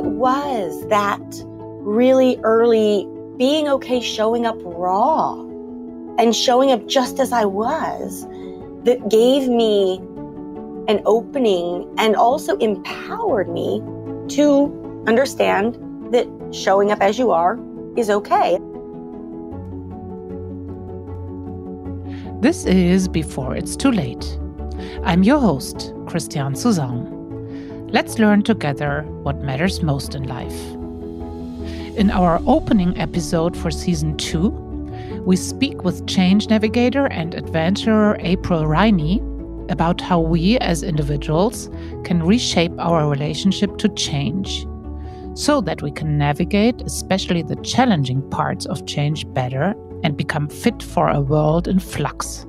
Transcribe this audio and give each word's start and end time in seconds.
it 0.00 0.06
was 0.06 0.88
that 0.88 1.20
really 1.82 2.38
early 2.42 3.06
being 3.36 3.68
okay 3.68 4.00
showing 4.00 4.46
up 4.46 4.56
raw 4.64 5.34
and 6.18 6.34
showing 6.34 6.72
up 6.72 6.86
just 6.86 7.20
as 7.20 7.32
I 7.32 7.44
was 7.44 8.26
that 8.84 9.10
gave 9.10 9.46
me 9.46 9.98
an 10.88 11.02
opening 11.04 11.86
and 11.98 12.16
also 12.16 12.56
empowered 12.58 13.50
me 13.50 13.82
to 14.36 15.04
understand 15.06 15.74
that 16.14 16.26
showing 16.50 16.90
up 16.90 17.02
as 17.02 17.18
you 17.18 17.30
are 17.30 17.58
is 17.94 18.08
okay. 18.08 18.58
This 22.40 22.64
is 22.64 23.06
Before 23.06 23.54
It's 23.54 23.76
Too 23.76 23.90
Late. 23.90 24.38
I'm 25.04 25.22
your 25.22 25.38
host, 25.38 25.92
Christiane 26.06 26.54
Suzanne. 26.54 27.19
Let's 27.92 28.20
learn 28.20 28.44
together 28.44 29.02
what 29.24 29.42
matters 29.42 29.82
most 29.82 30.14
in 30.14 30.22
life. 30.22 30.60
In 31.98 32.08
our 32.12 32.40
opening 32.46 32.96
episode 32.96 33.56
for 33.56 33.72
season 33.72 34.16
2, 34.16 34.48
we 35.26 35.34
speak 35.34 35.82
with 35.82 36.06
change 36.06 36.48
navigator 36.48 37.06
and 37.06 37.34
adventurer 37.34 38.16
April 38.20 38.62
Rinne 38.62 39.18
about 39.72 40.00
how 40.00 40.20
we 40.20 40.56
as 40.58 40.84
individuals 40.84 41.68
can 42.04 42.22
reshape 42.22 42.78
our 42.78 43.10
relationship 43.10 43.76
to 43.78 43.88
change 43.88 44.64
so 45.34 45.60
that 45.60 45.82
we 45.82 45.90
can 45.90 46.16
navigate 46.16 46.82
especially 46.82 47.42
the 47.42 47.56
challenging 47.56 48.22
parts 48.30 48.66
of 48.66 48.86
change 48.86 49.26
better 49.34 49.74
and 50.04 50.16
become 50.16 50.48
fit 50.48 50.80
for 50.80 51.08
a 51.08 51.20
world 51.20 51.66
in 51.66 51.80
flux. 51.80 52.46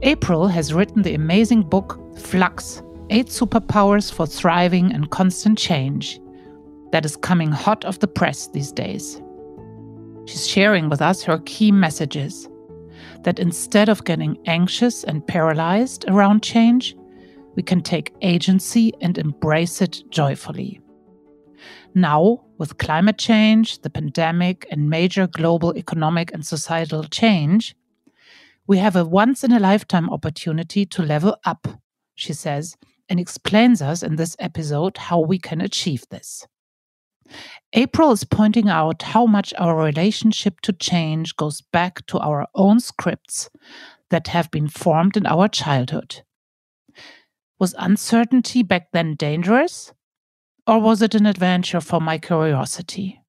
April 0.00 0.48
has 0.48 0.72
written 0.72 1.02
the 1.02 1.14
amazing 1.14 1.60
book 1.62 2.00
Flux 2.16 2.82
Eight 3.10 3.26
Superpowers 3.26 4.12
for 4.12 4.26
Thriving 4.26 4.90
in 4.90 5.06
Constant 5.06 5.58
Change 5.58 6.20
that 6.92 7.04
is 7.04 7.16
coming 7.16 7.50
hot 7.50 7.84
off 7.84 7.98
the 7.98 8.08
press 8.08 8.48
these 8.48 8.72
days. 8.72 9.20
She's 10.26 10.48
sharing 10.48 10.88
with 10.88 11.02
us 11.02 11.22
her 11.22 11.38
key 11.44 11.72
messages 11.72 12.48
that 13.24 13.38
instead 13.38 13.88
of 13.88 14.04
getting 14.04 14.38
anxious 14.46 15.04
and 15.04 15.26
paralyzed 15.26 16.04
around 16.08 16.42
change, 16.42 16.96
we 17.54 17.62
can 17.62 17.82
take 17.82 18.14
agency 18.22 18.92
and 19.00 19.18
embrace 19.18 19.82
it 19.82 20.02
joyfully. 20.10 20.80
Now, 21.94 22.44
with 22.56 22.78
climate 22.78 23.18
change, 23.18 23.82
the 23.82 23.90
pandemic, 23.90 24.66
and 24.70 24.88
major 24.88 25.26
global 25.26 25.76
economic 25.76 26.32
and 26.32 26.46
societal 26.46 27.04
change, 27.04 27.74
we 28.66 28.78
have 28.78 28.96
a 28.96 29.04
once 29.04 29.44
in 29.44 29.52
a 29.52 29.60
lifetime 29.60 30.08
opportunity 30.08 30.86
to 30.86 31.02
level 31.02 31.36
up, 31.44 31.68
she 32.14 32.32
says, 32.32 32.76
and 33.12 33.20
explains 33.20 33.82
us 33.82 34.02
in 34.02 34.16
this 34.16 34.34
episode 34.38 34.96
how 34.96 35.20
we 35.20 35.38
can 35.38 35.60
achieve 35.60 36.02
this. 36.08 36.46
April 37.74 38.10
is 38.10 38.24
pointing 38.24 38.70
out 38.70 39.02
how 39.02 39.26
much 39.26 39.52
our 39.58 39.76
relationship 39.76 40.62
to 40.62 40.72
change 40.72 41.36
goes 41.36 41.60
back 41.60 42.06
to 42.06 42.18
our 42.20 42.46
own 42.54 42.80
scripts 42.80 43.50
that 44.08 44.28
have 44.28 44.50
been 44.50 44.66
formed 44.66 45.18
in 45.18 45.26
our 45.26 45.46
childhood. 45.46 46.22
Was 47.60 47.74
uncertainty 47.76 48.62
back 48.62 48.88
then 48.94 49.14
dangerous? 49.14 49.92
Or 50.66 50.80
was 50.80 51.02
it 51.02 51.14
an 51.14 51.26
adventure 51.26 51.82
for 51.82 52.00
my 52.00 52.16
curiosity? 52.16 53.20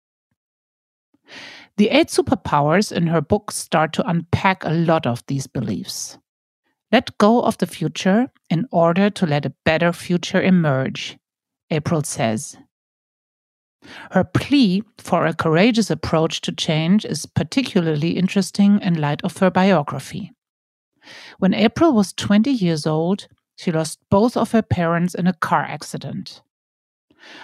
The 1.76 1.90
eight 1.90 2.08
superpowers 2.08 2.90
in 2.90 3.08
her 3.08 3.20
book 3.20 3.52
start 3.52 3.92
to 3.94 4.08
unpack 4.08 4.64
a 4.64 4.70
lot 4.70 5.06
of 5.06 5.26
these 5.28 5.48
beliefs. 5.48 6.18
Let 6.94 7.18
go 7.18 7.42
of 7.42 7.58
the 7.58 7.66
future 7.66 8.32
in 8.52 8.68
order 8.72 9.10
to 9.10 9.26
let 9.26 9.48
a 9.48 9.56
better 9.66 9.92
future 9.92 10.40
emerge, 10.40 11.18
April 11.72 12.04
says. 12.04 12.56
Her 14.12 14.24
plea 14.24 14.84
for 15.00 15.26
a 15.26 15.34
courageous 15.34 15.90
approach 15.90 16.40
to 16.42 16.52
change 16.52 17.04
is 17.04 17.26
particularly 17.26 18.12
interesting 18.12 18.80
in 18.80 19.02
light 19.02 19.24
of 19.24 19.40
her 19.40 19.50
biography. 19.50 20.34
When 21.40 21.56
April 21.56 21.94
was 21.94 22.14
20 22.14 22.52
years 22.52 22.86
old, 22.86 23.28
she 23.56 23.72
lost 23.72 23.98
both 24.12 24.38
of 24.38 24.52
her 24.52 24.62
parents 24.62 25.16
in 25.16 25.26
a 25.26 25.34
car 25.34 25.64
accident. 25.64 26.44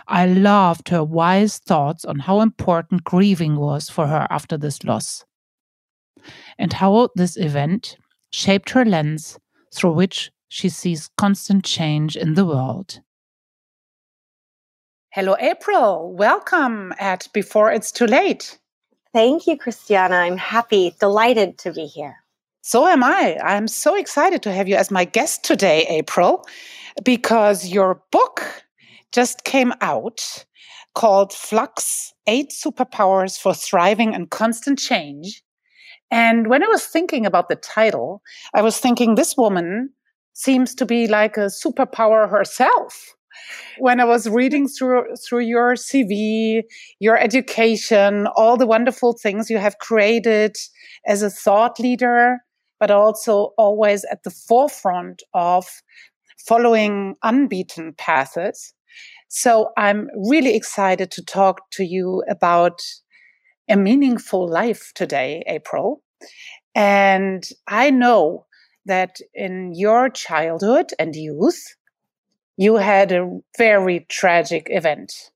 I 0.07 0.27
loved 0.27 0.89
her 0.89 1.03
wise 1.03 1.57
thoughts 1.57 2.05
on 2.05 2.19
how 2.19 2.41
important 2.41 3.03
grieving 3.03 3.55
was 3.55 3.89
for 3.89 4.05
her 4.05 4.27
after 4.29 4.57
this 4.57 4.83
loss, 4.83 5.25
and 6.59 6.73
how 6.73 7.09
this 7.15 7.35
event 7.35 7.97
shaped 8.31 8.71
her 8.71 8.85
lens 8.85 9.39
through 9.73 9.93
which 9.93 10.31
she 10.47 10.69
sees 10.69 11.09
constant 11.17 11.63
change 11.63 12.15
in 12.15 12.33
the 12.33 12.45
world. 12.45 13.01
Hello, 15.11 15.35
April. 15.39 16.13
Welcome 16.13 16.93
at 16.99 17.27
Before 17.33 17.71
It's 17.71 17.91
Too 17.91 18.05
Late. 18.05 18.59
Thank 19.11 19.47
you, 19.47 19.57
Christiana. 19.57 20.17
I'm 20.17 20.37
happy, 20.37 20.95
delighted 20.99 21.57
to 21.59 21.73
be 21.73 21.85
here. 21.85 22.17
So 22.61 22.85
am 22.85 23.03
I. 23.03 23.39
I'm 23.43 23.67
so 23.67 23.95
excited 23.95 24.43
to 24.43 24.53
have 24.53 24.67
you 24.67 24.75
as 24.75 24.91
my 24.91 25.05
guest 25.05 25.43
today, 25.43 25.85
April, 25.89 26.45
because 27.03 27.67
your 27.67 28.03
book 28.11 28.63
just 29.11 29.43
came 29.45 29.73
out 29.81 30.45
called 30.93 31.33
Flux 31.33 32.13
Eight 32.27 32.51
Superpowers 32.51 33.39
for 33.39 33.53
Thriving 33.53 34.13
in 34.13 34.27
Constant 34.27 34.77
Change. 34.77 35.41
And 36.11 36.47
when 36.47 36.63
I 36.63 36.67
was 36.67 36.85
thinking 36.85 37.25
about 37.25 37.49
the 37.49 37.55
title, 37.55 38.21
I 38.53 38.61
was 38.61 38.79
thinking 38.79 39.15
this 39.15 39.37
woman 39.37 39.91
seems 40.33 40.73
to 40.75 40.85
be 40.85 41.07
like 41.07 41.37
a 41.37 41.49
superpower 41.51 42.29
herself. 42.29 43.15
When 43.77 43.99
I 43.99 44.05
was 44.05 44.27
reading 44.27 44.67
through 44.67 45.15
through 45.15 45.41
your 45.41 45.75
CV, 45.75 46.63
your 46.99 47.17
education, 47.17 48.27
all 48.35 48.57
the 48.57 48.67
wonderful 48.67 49.13
things 49.13 49.49
you 49.49 49.59
have 49.59 49.77
created 49.77 50.57
as 51.05 51.21
a 51.21 51.29
thought 51.29 51.79
leader, 51.79 52.39
but 52.79 52.91
also 52.91 53.51
always 53.57 54.03
at 54.11 54.23
the 54.23 54.31
forefront 54.31 55.21
of 55.33 55.65
following 56.47 57.15
unbeaten 57.23 57.93
paths, 57.97 58.73
so 59.29 59.69
I'm 59.77 60.09
really 60.27 60.55
excited 60.55 61.11
to 61.11 61.23
talk 61.23 61.69
to 61.73 61.83
you 61.83 62.23
about 62.27 62.81
a 63.69 63.77
meaningful 63.77 64.47
life 64.47 64.91
today, 64.95 65.43
April. 65.47 66.01
And 66.75 67.47
I 67.67 67.89
know 67.89 68.45
that 68.85 69.19
in 69.33 69.73
your 69.75 70.09
childhood 70.09 70.91
and 70.97 71.15
youth, 71.15 71.75
you 72.57 72.75
had 72.75 73.11
a 73.11 73.39
very 73.57 74.05
tragic 74.09 74.67
event. 74.69 75.31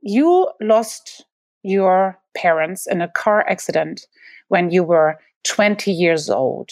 You 0.00 0.50
lost 0.60 1.24
your 1.62 2.18
parents 2.36 2.86
in 2.86 3.02
a 3.02 3.08
car 3.08 3.46
accident 3.48 4.06
when 4.48 4.70
you 4.70 4.82
were 4.82 5.18
20 5.44 5.92
years 5.92 6.30
old. 6.30 6.70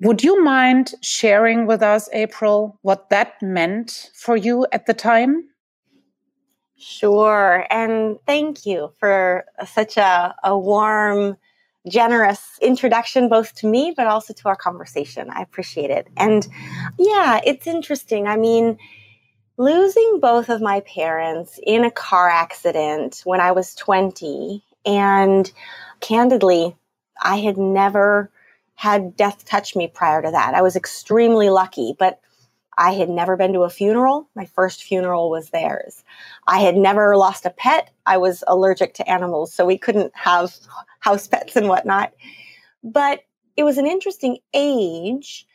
Would 0.00 0.22
you 0.22 0.42
mind 0.42 0.94
sharing 1.02 1.66
with 1.66 1.82
us, 1.82 2.08
April, 2.12 2.78
what 2.82 3.10
that 3.10 3.40
meant 3.42 4.10
for 4.14 4.36
you 4.36 4.66
at 4.72 4.86
the 4.86 4.94
time? 4.94 5.48
Sure. 6.76 7.66
And 7.70 8.18
thank 8.26 8.66
you 8.66 8.92
for 8.98 9.44
such 9.66 9.96
a, 9.96 10.34
a 10.42 10.58
warm, 10.58 11.36
generous 11.88 12.58
introduction, 12.60 13.28
both 13.28 13.54
to 13.56 13.66
me, 13.66 13.94
but 13.96 14.06
also 14.06 14.34
to 14.34 14.48
our 14.48 14.56
conversation. 14.56 15.30
I 15.30 15.42
appreciate 15.42 15.90
it. 15.90 16.08
And 16.16 16.46
yeah, 16.98 17.40
it's 17.44 17.66
interesting. 17.66 18.26
I 18.26 18.36
mean, 18.36 18.78
losing 19.56 20.18
both 20.20 20.48
of 20.48 20.60
my 20.60 20.80
parents 20.80 21.60
in 21.62 21.84
a 21.84 21.90
car 21.90 22.28
accident 22.28 23.22
when 23.24 23.40
I 23.40 23.52
was 23.52 23.74
20, 23.74 24.62
and 24.86 25.50
candidly, 26.00 26.76
I 27.22 27.36
had 27.36 27.56
never 27.56 28.30
had 28.74 29.16
death 29.16 29.44
touch 29.44 29.76
me 29.76 29.86
prior 29.86 30.20
to 30.22 30.30
that. 30.30 30.54
I 30.54 30.62
was 30.62 30.76
extremely 30.76 31.48
lucky, 31.48 31.94
but 31.98 32.20
I 32.78 32.92
had 32.92 33.08
never 33.08 33.36
been 33.36 33.52
to 33.52 33.62
a 33.62 33.70
funeral. 33.70 34.28
My 34.34 34.46
first 34.46 34.82
funeral 34.82 35.30
was 35.30 35.50
theirs. 35.50 36.04
I 36.46 36.60
had 36.60 36.76
never 36.76 37.16
lost 37.16 37.46
a 37.46 37.50
pet. 37.50 37.90
I 38.06 38.16
was 38.16 38.44
allergic 38.46 38.94
to 38.94 39.08
animals, 39.08 39.52
so 39.52 39.64
we 39.64 39.78
couldn't 39.78 40.12
have 40.14 40.54
house 41.00 41.28
pets 41.28 41.56
and 41.56 41.68
whatnot. 41.68 42.12
But 42.82 43.20
it 43.56 43.64
was 43.64 43.78
an 43.78 43.86
interesting 43.86 44.38
age 44.52 45.46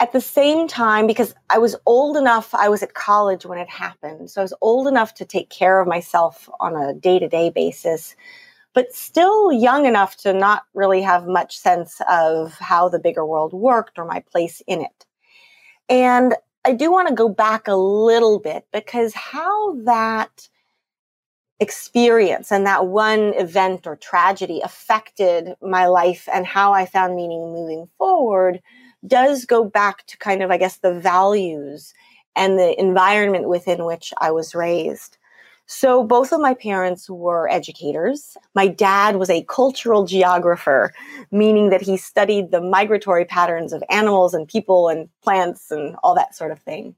at 0.00 0.12
the 0.12 0.20
same 0.20 0.66
time 0.66 1.06
because 1.06 1.34
I 1.50 1.58
was 1.58 1.76
old 1.86 2.16
enough. 2.16 2.54
I 2.54 2.68
was 2.68 2.82
at 2.82 2.94
college 2.94 3.46
when 3.46 3.58
it 3.58 3.68
happened. 3.68 4.30
So 4.30 4.40
I 4.40 4.44
was 4.44 4.54
old 4.60 4.88
enough 4.88 5.14
to 5.14 5.24
take 5.24 5.50
care 5.50 5.80
of 5.80 5.86
myself 5.86 6.48
on 6.60 6.76
a 6.76 6.94
day 6.94 7.18
to 7.18 7.28
day 7.28 7.50
basis 7.50 8.16
but 8.74 8.92
still 8.92 9.52
young 9.52 9.86
enough 9.86 10.16
to 10.16 10.32
not 10.32 10.64
really 10.74 11.00
have 11.00 11.26
much 11.26 11.56
sense 11.56 12.02
of 12.10 12.52
how 12.54 12.88
the 12.88 12.98
bigger 12.98 13.24
world 13.24 13.52
worked 13.54 13.98
or 13.98 14.04
my 14.04 14.20
place 14.30 14.60
in 14.66 14.82
it. 14.82 15.06
And 15.88 16.34
I 16.64 16.72
do 16.72 16.90
want 16.90 17.08
to 17.08 17.14
go 17.14 17.28
back 17.28 17.68
a 17.68 17.74
little 17.74 18.38
bit 18.38 18.66
because 18.72 19.14
how 19.14 19.74
that 19.82 20.48
experience 21.60 22.50
and 22.50 22.66
that 22.66 22.86
one 22.86 23.32
event 23.34 23.86
or 23.86 23.96
tragedy 23.96 24.60
affected 24.62 25.54
my 25.62 25.86
life 25.86 26.28
and 26.32 26.46
how 26.46 26.72
I 26.72 26.86
found 26.86 27.14
meaning 27.14 27.52
moving 27.52 27.88
forward 27.98 28.60
does 29.06 29.44
go 29.44 29.64
back 29.64 30.06
to 30.06 30.18
kind 30.18 30.42
of, 30.42 30.50
I 30.50 30.56
guess, 30.56 30.78
the 30.78 30.98
values 30.98 31.92
and 32.34 32.58
the 32.58 32.78
environment 32.80 33.48
within 33.48 33.84
which 33.84 34.12
I 34.18 34.30
was 34.30 34.54
raised. 34.54 35.18
So 35.66 36.04
both 36.04 36.32
of 36.32 36.40
my 36.40 36.54
parents 36.54 37.08
were 37.08 37.48
educators. 37.48 38.36
My 38.54 38.68
dad 38.68 39.16
was 39.16 39.30
a 39.30 39.44
cultural 39.44 40.04
geographer, 40.04 40.92
meaning 41.30 41.70
that 41.70 41.80
he 41.80 41.96
studied 41.96 42.50
the 42.50 42.60
migratory 42.60 43.24
patterns 43.24 43.72
of 43.72 43.82
animals 43.88 44.34
and 44.34 44.46
people 44.46 44.88
and 44.88 45.08
plants 45.22 45.70
and 45.70 45.96
all 46.02 46.14
that 46.16 46.34
sort 46.34 46.52
of 46.52 46.58
thing. 46.60 46.94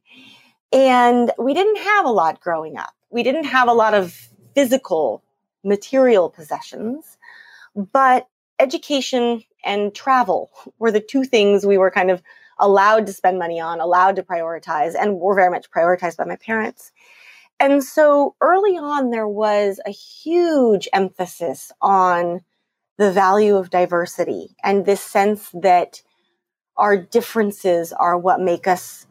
And 0.72 1.30
we 1.38 1.54
didn't 1.54 1.78
have 1.78 2.06
a 2.06 2.10
lot 2.10 2.40
growing 2.40 2.76
up. 2.76 2.92
We 3.10 3.22
didn't 3.22 3.44
have 3.44 3.68
a 3.68 3.72
lot 3.72 3.94
of 3.94 4.12
physical 4.54 5.22
material 5.62 6.28
possessions, 6.28 7.18
but 7.74 8.26
education 8.58 9.44
and 9.64 9.94
travel 9.94 10.50
were 10.78 10.90
the 10.90 11.00
two 11.00 11.24
things 11.24 11.64
we 11.64 11.78
were 11.78 11.90
kind 11.90 12.10
of 12.10 12.22
allowed 12.58 13.06
to 13.06 13.12
spend 13.12 13.38
money 13.38 13.60
on, 13.60 13.80
allowed 13.80 14.16
to 14.16 14.22
prioritize, 14.22 14.94
and 14.98 15.20
were 15.20 15.34
very 15.34 15.50
much 15.50 15.70
prioritized 15.70 16.16
by 16.16 16.24
my 16.24 16.36
parents. 16.36 16.90
And 17.58 17.82
so 17.82 18.34
early 18.40 18.76
on, 18.76 19.10
there 19.10 19.28
was 19.28 19.80
a 19.86 19.90
huge 19.90 20.88
emphasis 20.92 21.72
on 21.80 22.42
the 22.98 23.10
value 23.10 23.56
of 23.56 23.70
diversity 23.70 24.56
and 24.62 24.84
this 24.84 25.00
sense 25.00 25.50
that 25.52 26.02
our 26.76 26.96
differences 26.96 27.92
are 27.92 28.18
what 28.18 28.40
make 28.40 28.66
us 28.66 29.06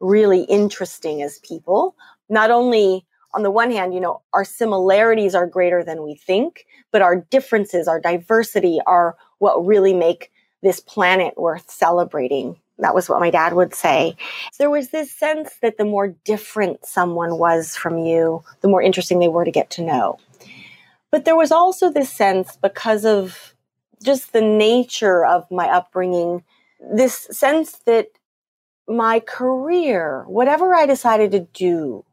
really 0.00 0.42
interesting 0.42 1.22
as 1.22 1.38
people. 1.40 1.94
Not 2.28 2.50
only 2.50 3.06
on 3.34 3.42
the 3.42 3.50
one 3.50 3.70
hand, 3.70 3.94
you 3.94 4.00
know, 4.00 4.22
our 4.32 4.44
similarities 4.44 5.34
are 5.34 5.46
greater 5.46 5.84
than 5.84 6.02
we 6.02 6.14
think, 6.14 6.66
but 6.90 7.02
our 7.02 7.16
differences, 7.16 7.86
our 7.86 8.00
diversity 8.00 8.80
are 8.86 9.16
what 9.38 9.64
really 9.64 9.94
make 9.94 10.32
this 10.62 10.80
planet 10.80 11.34
worth 11.36 11.70
celebrating 11.70 12.58
that 12.80 12.94
was 12.94 13.08
what 13.08 13.20
my 13.20 13.30
dad 13.30 13.52
would 13.52 13.74
say. 13.74 14.16
There 14.58 14.70
was 14.70 14.88
this 14.88 15.12
sense 15.12 15.50
that 15.62 15.76
the 15.78 15.84
more 15.84 16.08
different 16.24 16.86
someone 16.86 17.38
was 17.38 17.76
from 17.76 17.98
you, 17.98 18.42
the 18.60 18.68
more 18.68 18.82
interesting 18.82 19.18
they 19.18 19.28
were 19.28 19.44
to 19.44 19.50
get 19.50 19.70
to 19.70 19.82
know. 19.82 20.18
But 21.10 21.24
there 21.24 21.36
was 21.36 21.52
also 21.52 21.90
this 21.90 22.10
sense, 22.10 22.56
because 22.56 23.04
of 23.04 23.54
just 24.02 24.32
the 24.32 24.40
nature 24.40 25.24
of 25.26 25.50
my 25.50 25.66
upbringing, 25.68 26.44
this 26.94 27.28
sense 27.30 27.78
that 27.86 28.08
my 28.88 29.20
career, 29.20 30.24
whatever 30.26 30.74
I 30.74 30.86
decided 30.86 31.32
to 31.32 31.40
do, 31.52 32.04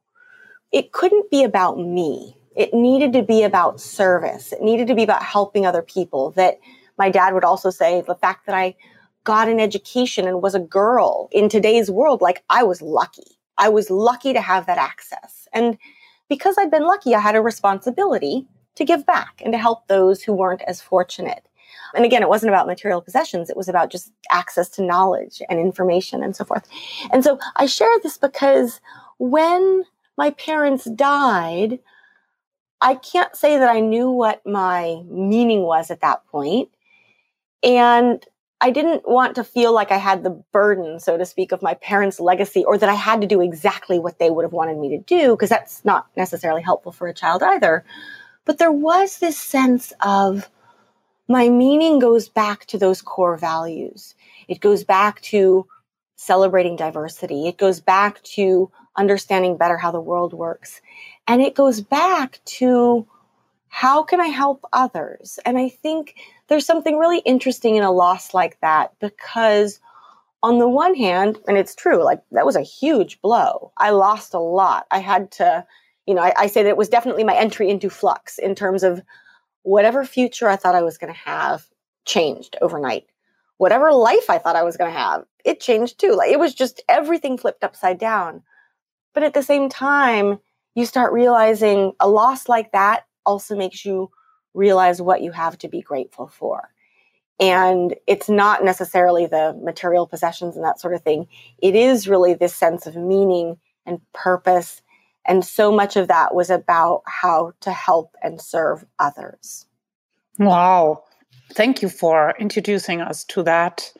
it 0.71 0.91
couldn't 0.91 1.31
be 1.31 1.43
about 1.43 1.79
me. 1.79 2.37
It 2.55 2.73
needed 2.73 3.13
to 3.13 3.23
be 3.23 3.43
about 3.43 3.79
service. 3.79 4.51
It 4.51 4.61
needed 4.61 4.87
to 4.87 4.95
be 4.95 5.03
about 5.03 5.23
helping 5.23 5.65
other 5.65 5.81
people. 5.81 6.31
That 6.31 6.59
my 6.97 7.09
dad 7.09 7.33
would 7.33 7.43
also 7.43 7.69
say 7.69 8.01
the 8.01 8.15
fact 8.15 8.47
that 8.47 8.55
I 8.55 8.75
got 9.27 9.49
an 9.49 9.59
education 9.59 10.25
and 10.25 10.41
was 10.41 10.55
a 10.55 10.59
girl 10.59 11.27
in 11.33 11.49
today's 11.49 11.91
world, 11.91 12.21
like 12.21 12.45
I 12.49 12.63
was 12.63 12.81
lucky. 12.81 13.37
I 13.57 13.67
was 13.67 13.89
lucky 13.89 14.31
to 14.31 14.39
have 14.39 14.65
that 14.67 14.77
access. 14.77 15.49
And 15.51 15.77
because 16.29 16.55
I'd 16.57 16.71
been 16.71 16.87
lucky, 16.87 17.13
I 17.13 17.19
had 17.19 17.35
a 17.35 17.41
responsibility 17.41 18.47
to 18.75 18.85
give 18.85 19.05
back 19.05 19.41
and 19.43 19.51
to 19.51 19.59
help 19.59 19.85
those 19.89 20.23
who 20.23 20.31
weren't 20.31 20.61
as 20.61 20.81
fortunate. 20.81 21.45
And 21.93 22.05
again, 22.05 22.21
it 22.21 22.29
wasn't 22.29 22.53
about 22.53 22.67
material 22.67 23.01
possessions. 23.01 23.49
It 23.49 23.57
was 23.57 23.67
about 23.67 23.91
just 23.91 24.13
access 24.31 24.69
to 24.69 24.81
knowledge 24.81 25.41
and 25.49 25.59
information 25.59 26.23
and 26.23 26.33
so 26.33 26.45
forth. 26.45 26.65
And 27.11 27.21
so 27.21 27.37
I 27.57 27.65
share 27.65 27.99
this 28.03 28.17
because 28.17 28.79
when 29.17 29.83
my 30.17 30.29
parents 30.31 30.85
died, 30.85 31.79
I 32.79 32.95
can't 32.95 33.35
say 33.35 33.57
that 33.57 33.69
I 33.69 33.81
knew 33.81 34.09
what 34.09 34.45
my 34.47 35.01
meaning 35.09 35.63
was 35.63 35.91
at 35.91 35.99
that 35.99 36.25
point. 36.27 36.69
And 37.61 38.25
I 38.59 38.71
didn't 38.71 39.07
want 39.07 39.35
to 39.35 39.43
feel 39.43 39.71
like 39.71 39.91
I 39.91 39.97
had 39.97 40.23
the 40.23 40.43
burden, 40.51 40.99
so 40.99 41.17
to 41.17 41.25
speak, 41.25 41.51
of 41.51 41.61
my 41.61 41.75
parents' 41.75 42.19
legacy 42.19 42.65
or 42.65 42.77
that 42.77 42.89
I 42.89 42.95
had 42.95 43.21
to 43.21 43.27
do 43.27 43.41
exactly 43.41 43.99
what 43.99 44.17
they 44.17 44.31
would 44.31 44.43
have 44.43 44.53
wanted 44.53 44.79
me 44.79 44.89
to 44.89 45.03
do, 45.03 45.31
because 45.31 45.49
that's 45.49 45.85
not 45.85 46.07
necessarily 46.15 46.63
helpful 46.63 46.91
for 46.91 47.07
a 47.07 47.13
child 47.13 47.43
either. 47.43 47.85
But 48.45 48.57
there 48.57 48.71
was 48.71 49.19
this 49.19 49.37
sense 49.37 49.93
of 50.01 50.49
my 51.27 51.49
meaning 51.49 51.99
goes 51.99 52.29
back 52.29 52.65
to 52.67 52.77
those 52.77 53.01
core 53.01 53.37
values. 53.37 54.15
It 54.47 54.59
goes 54.59 54.83
back 54.83 55.21
to 55.21 55.67
celebrating 56.15 56.75
diversity. 56.75 57.47
It 57.47 57.57
goes 57.57 57.79
back 57.79 58.23
to 58.23 58.71
understanding 58.95 59.57
better 59.57 59.77
how 59.77 59.91
the 59.91 60.01
world 60.01 60.33
works. 60.33 60.81
And 61.27 61.41
it 61.41 61.53
goes 61.53 61.81
back 61.81 62.39
to 62.45 63.05
how 63.77 64.01
can 64.01 64.19
I 64.19 64.25
help 64.25 64.65
others? 64.73 65.37
And 65.45 65.55
I 65.55 65.69
think 65.69 66.15
there's 66.47 66.65
something 66.65 66.97
really 66.97 67.19
interesting 67.19 67.75
in 67.75 67.83
a 67.83 67.91
loss 67.91 68.33
like 68.33 68.59
that 68.61 68.91
because 68.99 69.79
on 70.41 70.57
the 70.57 70.67
one 70.67 70.95
hand, 70.95 71.37
and 71.47 71.59
it's 71.59 71.75
true, 71.75 72.03
like 72.03 72.23
that 72.31 72.43
was 72.43 72.55
a 72.55 72.63
huge 72.63 73.21
blow. 73.21 73.71
I 73.77 73.91
lost 73.91 74.33
a 74.33 74.39
lot. 74.39 74.87
I 74.89 74.97
had 74.97 75.29
to, 75.33 75.63
you 76.07 76.15
know, 76.15 76.23
I, 76.23 76.33
I 76.35 76.47
say 76.47 76.63
that 76.63 76.69
it 76.69 76.75
was 76.75 76.89
definitely 76.89 77.23
my 77.23 77.35
entry 77.35 77.69
into 77.69 77.87
flux 77.91 78.39
in 78.39 78.55
terms 78.55 78.81
of 78.81 79.03
whatever 79.61 80.03
future 80.05 80.49
I 80.49 80.55
thought 80.55 80.73
I 80.73 80.81
was 80.81 80.97
going 80.97 81.13
to 81.13 81.19
have 81.19 81.67
changed 82.03 82.55
overnight. 82.63 83.05
Whatever 83.57 83.93
life 83.93 84.27
I 84.27 84.39
thought 84.39 84.55
I 84.55 84.63
was 84.63 84.75
going 84.75 84.91
to 84.91 84.99
have, 84.99 85.23
it 85.45 85.59
changed 85.59 85.99
too. 85.99 86.15
Like 86.15 86.31
it 86.31 86.39
was 86.39 86.55
just 86.55 86.81
everything 86.89 87.37
flipped 87.37 87.63
upside 87.63 87.99
down. 87.99 88.41
But 89.13 89.21
at 89.21 89.35
the 89.35 89.43
same 89.43 89.69
time, 89.69 90.39
you 90.73 90.87
start 90.87 91.13
realizing 91.13 91.93
a 91.99 92.09
loss 92.09 92.49
like 92.49 92.71
that 92.71 93.03
also 93.27 93.55
makes 93.55 93.85
you 93.85 94.09
realize 94.55 95.01
what 95.01 95.21
you 95.21 95.31
have 95.31 95.57
to 95.59 95.67
be 95.67 95.81
grateful 95.81 96.27
for. 96.27 96.69
And 97.39 97.93
it's 98.07 98.29
not 98.29 98.63
necessarily 98.63 99.27
the 99.27 99.55
material 99.63 100.07
possessions 100.07 100.55
and 100.55 100.65
that 100.65 100.79
sort 100.79 100.95
of 100.95 101.03
thing. 101.03 101.27
It 101.59 101.75
is 101.75 102.07
really 102.07 102.33
this 102.33 102.55
sense 102.55 102.87
of 102.87 102.95
meaning 102.95 103.57
and 103.85 104.01
purpose. 104.13 104.81
And 105.27 105.45
so 105.45 105.71
much 105.71 105.95
of 105.95 106.07
that 106.07 106.33
was 106.33 106.49
about 106.49 107.03
how 107.05 107.51
to 107.61 107.71
help 107.71 108.15
and 108.23 108.41
serve 108.41 108.85
others. 108.97 109.67
Wow. 110.39 111.03
Thank 111.53 111.81
you 111.83 111.89
for 111.89 112.33
introducing 112.39 113.01
us 113.01 113.23
to 113.25 113.43
that 113.43 113.91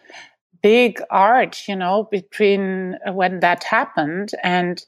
big 0.64 1.00
arch, 1.12 1.68
you 1.68 1.76
know, 1.76 2.08
between 2.12 2.98
uh, 3.06 3.14
when 3.14 3.40
that 3.42 3.64
happened 3.64 4.32
and 4.44 4.84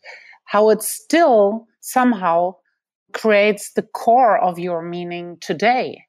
how 0.45 0.69
it 0.69 0.81
still 0.81 1.67
somehow 1.81 2.55
creates 3.13 3.73
the 3.73 3.81
core 3.81 4.37
of 4.37 4.59
your 4.59 4.81
meaning 4.81 5.37
today. 5.41 6.03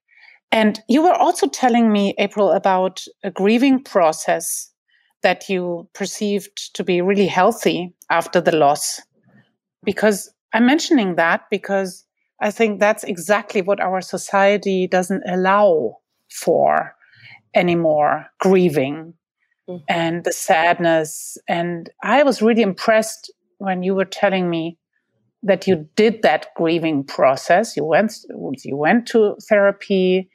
And 0.52 0.80
you 0.88 1.02
were 1.02 1.14
also 1.14 1.46
telling 1.46 1.92
me, 1.92 2.14
April, 2.18 2.50
about 2.50 3.04
a 3.22 3.30
grieving 3.30 3.82
process 3.82 4.70
that 5.22 5.48
you 5.48 5.88
perceived 5.94 6.74
to 6.74 6.82
be 6.82 7.00
really 7.00 7.26
healthy 7.26 7.94
after 8.10 8.40
the 8.40 8.56
loss. 8.56 9.00
Because 9.84 10.32
I'm 10.52 10.66
mentioning 10.66 11.16
that 11.16 11.42
because 11.50 12.04
I 12.40 12.50
think 12.50 12.80
that's 12.80 13.04
exactly 13.04 13.62
what 13.62 13.80
our 13.80 14.00
society 14.00 14.86
doesn't 14.86 15.22
allow 15.28 15.98
for 16.30 16.96
anymore 17.54 18.26
grieving 18.40 19.14
mm-hmm. 19.68 19.84
and 19.88 20.24
the 20.24 20.32
sadness. 20.32 21.36
And 21.48 21.90
I 22.02 22.22
was 22.22 22.42
really 22.42 22.62
impressed 22.62 23.32
when 23.58 23.82
you 23.82 23.94
were 23.94 24.06
telling 24.06 24.48
me 24.48 24.78
that 25.42 25.66
you 25.66 25.88
did 25.96 26.22
that 26.22 26.48
grieving 26.56 27.04
process. 27.04 27.76
You 27.76 27.84
went, 27.84 28.14
you 28.64 28.76
went 28.76 29.06
to 29.08 29.36
therapy. 29.48 30.28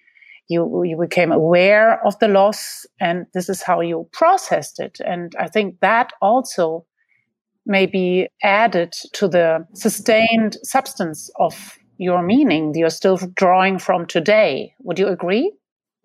You, 0.47 0.83
you 0.83 0.97
became 1.00 1.31
aware 1.31 2.05
of 2.05 2.19
the 2.19 2.27
loss 2.27 2.85
and 3.00 3.25
this 3.33 3.50
is 3.50 3.63
how 3.63 3.81
you 3.81 4.07
processed 4.13 4.79
it. 4.79 5.00
And 5.03 5.33
I 5.39 5.47
think 5.47 5.79
that 5.79 6.13
also 6.21 6.85
may 7.65 7.88
be 7.88 8.27
added 8.43 8.93
to 9.13 9.27
the 9.27 9.65
sustained 9.74 10.57
substance 10.62 11.31
of 11.39 11.79
your 11.97 12.21
meaning 12.21 12.74
you're 12.75 12.89
still 12.89 13.17
drawing 13.35 13.79
from 13.79 14.05
today. 14.05 14.74
Would 14.79 15.00
you 15.00 15.07
agree? 15.07 15.51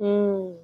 Mm. 0.00 0.56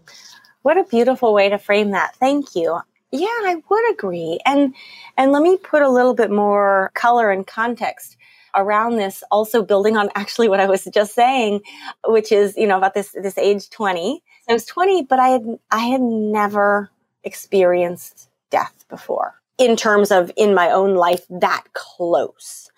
What 0.62 0.78
a 0.78 0.84
beautiful 0.84 1.34
way 1.34 1.48
to 1.48 1.58
frame 1.58 1.90
that. 1.90 2.16
Thank 2.16 2.54
you. 2.54 2.78
Yeah, 3.12 3.26
I 3.28 3.62
would 3.68 3.90
agree. 3.92 4.40
And 4.44 4.74
and 5.16 5.32
let 5.32 5.42
me 5.42 5.56
put 5.56 5.82
a 5.82 5.90
little 5.90 6.14
bit 6.14 6.30
more 6.30 6.90
color 6.94 7.30
and 7.30 7.46
context 7.46 8.16
around 8.56 8.96
this 8.96 9.22
also 9.30 9.62
building 9.62 9.96
on 9.96 10.08
actually 10.14 10.48
what 10.48 10.60
I 10.60 10.66
was 10.66 10.84
just 10.84 11.14
saying, 11.14 11.60
which 12.06 12.32
is, 12.32 12.56
you 12.56 12.66
know, 12.66 12.78
about 12.78 12.94
this, 12.94 13.12
this 13.12 13.38
age 13.38 13.70
20. 13.70 14.22
I 14.48 14.52
was 14.52 14.64
20, 14.64 15.04
but 15.04 15.18
I 15.18 15.28
had, 15.28 15.58
I 15.70 15.78
had 15.78 16.00
never 16.00 16.90
experienced 17.24 18.28
death 18.50 18.84
before 18.88 19.34
in 19.58 19.76
terms 19.76 20.10
of 20.10 20.30
in 20.36 20.54
my 20.54 20.70
own 20.70 20.94
life 20.94 21.24
that 21.28 21.64
close. 21.72 22.70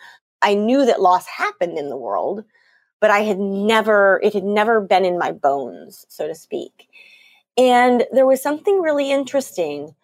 I 0.43 0.55
knew 0.55 0.87
that 0.87 1.01
loss 1.01 1.27
happened 1.27 1.79
in 1.79 1.89
the 1.89 1.97
world, 1.97 2.45
but 3.01 3.11
I 3.11 3.21
had 3.21 3.39
never, 3.39 4.21
it 4.23 4.35
had 4.35 4.45
never 4.45 4.81
been 4.81 5.05
in 5.05 5.19
my 5.19 5.33
bones, 5.33 6.05
so 6.09 6.27
to 6.27 6.35
speak. 6.35 6.89
And 7.57 8.07
there 8.13 8.27
was 8.27 8.43
something 8.43 8.81
really 8.81 9.11
interesting 9.11 9.95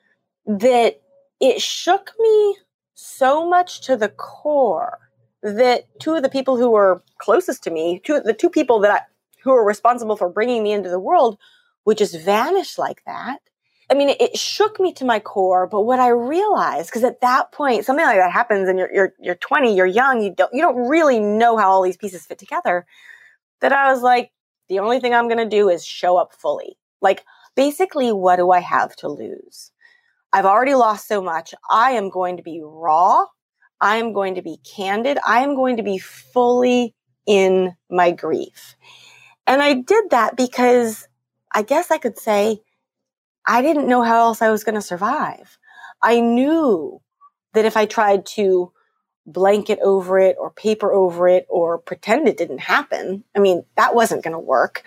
that 0.46 1.00
it 1.40 1.62
shook 1.62 2.12
me 2.18 2.56
so 2.94 3.48
much 3.48 3.80
to 3.82 3.96
the 3.96 4.08
core 4.08 4.98
that 5.44 5.84
two 6.00 6.14
of 6.14 6.22
the 6.22 6.28
people 6.28 6.56
who 6.56 6.70
were 6.70 7.02
closest 7.18 7.62
to 7.64 7.70
me, 7.70 8.00
two 8.04 8.20
the 8.20 8.32
two 8.32 8.50
people 8.50 8.80
that 8.80 8.90
I, 8.90 9.00
who 9.42 9.50
were 9.50 9.64
responsible 9.64 10.16
for 10.16 10.28
bringing 10.28 10.62
me 10.62 10.72
into 10.72 10.88
the 10.88 10.98
world, 10.98 11.38
would 11.84 11.98
just 11.98 12.18
vanish 12.18 12.78
like 12.78 13.02
that. 13.04 13.38
I 13.90 13.94
mean, 13.94 14.08
it 14.18 14.38
shook 14.38 14.80
me 14.80 14.94
to 14.94 15.04
my 15.04 15.20
core, 15.20 15.66
but 15.66 15.82
what 15.82 16.00
I 16.00 16.08
realized, 16.08 16.88
because 16.88 17.04
at 17.04 17.20
that 17.20 17.52
point, 17.52 17.84
something 17.84 18.04
like 18.04 18.16
that 18.16 18.32
happens 18.32 18.66
and 18.66 18.78
you're, 18.78 18.92
you're, 18.92 19.14
you're 19.20 19.34
20, 19.34 19.76
you're 19.76 19.84
young, 19.84 20.22
you 20.22 20.34
don't, 20.34 20.52
you 20.54 20.62
don't 20.62 20.88
really 20.88 21.20
know 21.20 21.58
how 21.58 21.70
all 21.70 21.82
these 21.82 21.98
pieces 21.98 22.24
fit 22.24 22.38
together, 22.38 22.86
that 23.60 23.74
I 23.74 23.92
was 23.92 24.00
like, 24.00 24.32
the 24.70 24.78
only 24.78 25.00
thing 25.00 25.12
I'm 25.12 25.28
going 25.28 25.38
to 25.38 25.56
do 25.56 25.68
is 25.68 25.84
show 25.84 26.16
up 26.16 26.32
fully. 26.32 26.78
Like, 27.02 27.24
basically, 27.54 28.10
what 28.10 28.36
do 28.36 28.50
I 28.50 28.60
have 28.60 28.96
to 28.96 29.08
lose? 29.08 29.70
I've 30.32 30.46
already 30.46 30.74
lost 30.74 31.06
so 31.06 31.20
much. 31.20 31.54
I 31.70 31.92
am 31.92 32.08
going 32.08 32.38
to 32.38 32.42
be 32.42 32.62
raw. 32.64 33.26
I 33.80 33.96
am 33.96 34.12
going 34.12 34.36
to 34.36 34.42
be 34.42 34.58
candid. 34.64 35.18
I 35.26 35.40
am 35.40 35.54
going 35.54 35.76
to 35.76 35.82
be 35.82 35.98
fully 35.98 36.94
in 37.26 37.74
my 37.90 38.10
grief. 38.12 38.76
And 39.46 39.62
I 39.62 39.74
did 39.74 40.10
that 40.10 40.36
because 40.36 41.06
I 41.52 41.62
guess 41.62 41.90
I 41.90 41.98
could 41.98 42.18
say 42.18 42.60
I 43.46 43.62
didn't 43.62 43.88
know 43.88 44.02
how 44.02 44.20
else 44.20 44.42
I 44.42 44.50
was 44.50 44.64
going 44.64 44.74
to 44.74 44.80
survive. 44.80 45.58
I 46.02 46.20
knew 46.20 47.00
that 47.52 47.64
if 47.64 47.76
I 47.76 47.86
tried 47.86 48.26
to 48.26 48.72
blanket 49.26 49.78
over 49.82 50.18
it 50.18 50.36
or 50.38 50.50
paper 50.50 50.92
over 50.92 51.28
it 51.28 51.46
or 51.48 51.78
pretend 51.78 52.28
it 52.28 52.36
didn't 52.36 52.58
happen, 52.58 53.24
I 53.34 53.38
mean, 53.38 53.64
that 53.76 53.94
wasn't 53.94 54.22
going 54.24 54.32
to 54.32 54.38
work. 54.38 54.82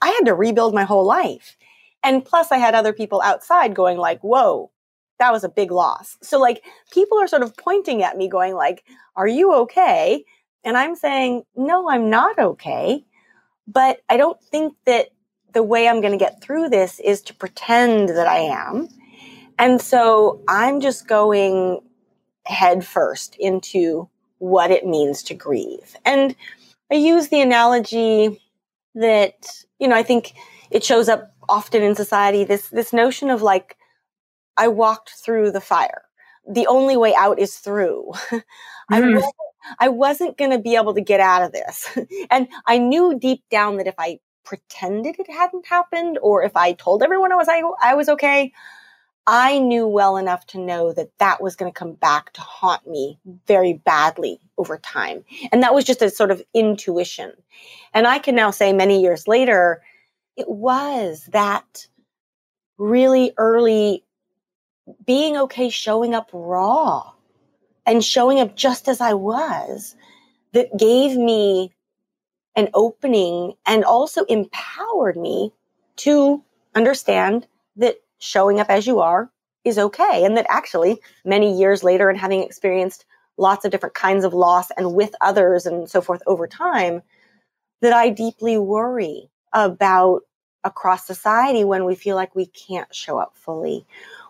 I 0.00 0.08
had 0.08 0.26
to 0.26 0.34
rebuild 0.34 0.74
my 0.74 0.84
whole 0.84 1.04
life. 1.04 1.56
And 2.02 2.24
plus 2.24 2.52
I 2.52 2.58
had 2.58 2.74
other 2.74 2.92
people 2.92 3.20
outside 3.22 3.74
going 3.74 3.98
like, 3.98 4.20
whoa, 4.20 4.70
that 5.18 5.32
was 5.32 5.44
a 5.44 5.48
big 5.48 5.70
loss. 5.70 6.16
So 6.22 6.38
like 6.38 6.62
people 6.90 7.18
are 7.18 7.26
sort 7.26 7.42
of 7.42 7.56
pointing 7.56 8.02
at 8.02 8.16
me 8.16 8.28
going 8.28 8.54
like, 8.54 8.84
are 9.16 9.28
you 9.28 9.52
okay? 9.54 10.24
And 10.64 10.76
I'm 10.76 10.96
saying, 10.96 11.44
no, 11.54 11.88
I'm 11.88 12.10
not 12.10 12.38
okay. 12.38 13.04
But 13.68 14.00
I 14.08 14.16
don't 14.16 14.40
think 14.42 14.74
that 14.84 15.08
the 15.52 15.62
way 15.62 15.88
I'm 15.88 16.00
going 16.00 16.12
to 16.12 16.22
get 16.22 16.42
through 16.42 16.68
this 16.68 17.00
is 17.00 17.22
to 17.22 17.34
pretend 17.34 18.10
that 18.10 18.26
I 18.26 18.38
am. 18.38 18.88
And 19.58 19.80
so 19.80 20.42
I'm 20.48 20.80
just 20.80 21.08
going 21.08 21.80
head 22.44 22.86
first 22.86 23.36
into 23.36 24.08
what 24.38 24.70
it 24.70 24.86
means 24.86 25.22
to 25.24 25.34
grieve. 25.34 25.96
And 26.04 26.36
I 26.90 26.96
use 26.96 27.28
the 27.28 27.40
analogy 27.40 28.40
that, 28.94 29.64
you 29.78 29.88
know, 29.88 29.96
I 29.96 30.02
think 30.02 30.34
it 30.70 30.84
shows 30.84 31.08
up 31.08 31.32
often 31.48 31.82
in 31.82 31.94
society 31.94 32.44
this 32.44 32.68
this 32.70 32.92
notion 32.92 33.30
of 33.30 33.40
like 33.40 33.76
I 34.56 34.68
walked 34.68 35.10
through 35.10 35.52
the 35.52 35.60
fire. 35.60 36.02
The 36.48 36.66
only 36.66 36.96
way 36.96 37.14
out 37.14 37.38
is 37.38 37.56
through. 37.56 38.12
Mm. 38.30 38.42
I, 38.90 39.00
wasn't, 39.00 39.34
I 39.80 39.88
wasn't 39.88 40.38
going 40.38 40.52
to 40.52 40.58
be 40.58 40.76
able 40.76 40.94
to 40.94 41.00
get 41.00 41.20
out 41.20 41.42
of 41.42 41.52
this. 41.52 41.98
and 42.30 42.48
I 42.66 42.78
knew 42.78 43.18
deep 43.18 43.42
down 43.50 43.78
that 43.78 43.86
if 43.86 43.96
I 43.98 44.20
pretended 44.44 45.16
it 45.18 45.30
hadn't 45.30 45.66
happened 45.66 46.18
or 46.22 46.42
if 46.42 46.56
I 46.56 46.72
told 46.72 47.02
everyone 47.02 47.32
I 47.32 47.36
was 47.36 47.48
I, 47.48 47.62
I 47.82 47.94
was 47.94 48.08
okay, 48.08 48.52
I 49.26 49.58
knew 49.58 49.88
well 49.88 50.16
enough 50.16 50.46
to 50.48 50.58
know 50.60 50.92
that 50.92 51.10
that 51.18 51.42
was 51.42 51.56
going 51.56 51.70
to 51.70 51.76
come 51.76 51.94
back 51.94 52.32
to 52.34 52.40
haunt 52.40 52.86
me 52.86 53.18
very 53.46 53.72
badly 53.72 54.38
over 54.56 54.78
time. 54.78 55.24
And 55.50 55.62
that 55.64 55.74
was 55.74 55.84
just 55.84 56.00
a 56.00 56.10
sort 56.10 56.30
of 56.30 56.42
intuition. 56.54 57.32
And 57.92 58.06
I 58.06 58.20
can 58.20 58.36
now 58.36 58.52
say 58.52 58.72
many 58.72 59.02
years 59.02 59.26
later, 59.26 59.82
it 60.36 60.48
was 60.48 61.28
that 61.32 61.88
really 62.78 63.32
early 63.36 64.04
being 65.04 65.36
okay 65.36 65.68
showing 65.68 66.14
up 66.14 66.30
raw 66.32 67.12
and 67.84 68.04
showing 68.04 68.40
up 68.40 68.56
just 68.56 68.88
as 68.88 69.00
I 69.00 69.14
was 69.14 69.96
that 70.52 70.76
gave 70.76 71.16
me 71.16 71.72
an 72.54 72.68
opening 72.74 73.54
and 73.66 73.84
also 73.84 74.24
empowered 74.24 75.16
me 75.16 75.52
to 75.96 76.42
understand 76.74 77.46
that 77.76 77.96
showing 78.18 78.60
up 78.60 78.70
as 78.70 78.86
you 78.86 79.00
are 79.00 79.30
is 79.64 79.78
okay. 79.78 80.24
And 80.24 80.36
that 80.36 80.46
actually, 80.48 80.98
many 81.24 81.58
years 81.58 81.82
later, 81.84 82.08
and 82.08 82.18
having 82.18 82.42
experienced 82.42 83.04
lots 83.36 83.64
of 83.64 83.70
different 83.70 83.94
kinds 83.94 84.24
of 84.24 84.32
loss 84.32 84.70
and 84.76 84.94
with 84.94 85.14
others 85.20 85.66
and 85.66 85.90
so 85.90 86.00
forth 86.00 86.22
over 86.26 86.46
time, 86.46 87.02
that 87.82 87.92
I 87.92 88.08
deeply 88.08 88.56
worry 88.56 89.28
about 89.52 90.22
across 90.64 91.06
society 91.06 91.64
when 91.64 91.84
we 91.84 91.94
feel 91.94 92.16
like 92.16 92.34
we 92.34 92.46
can't 92.46 92.92
show 92.94 93.18
up 93.18 93.36
fully, 93.36 93.86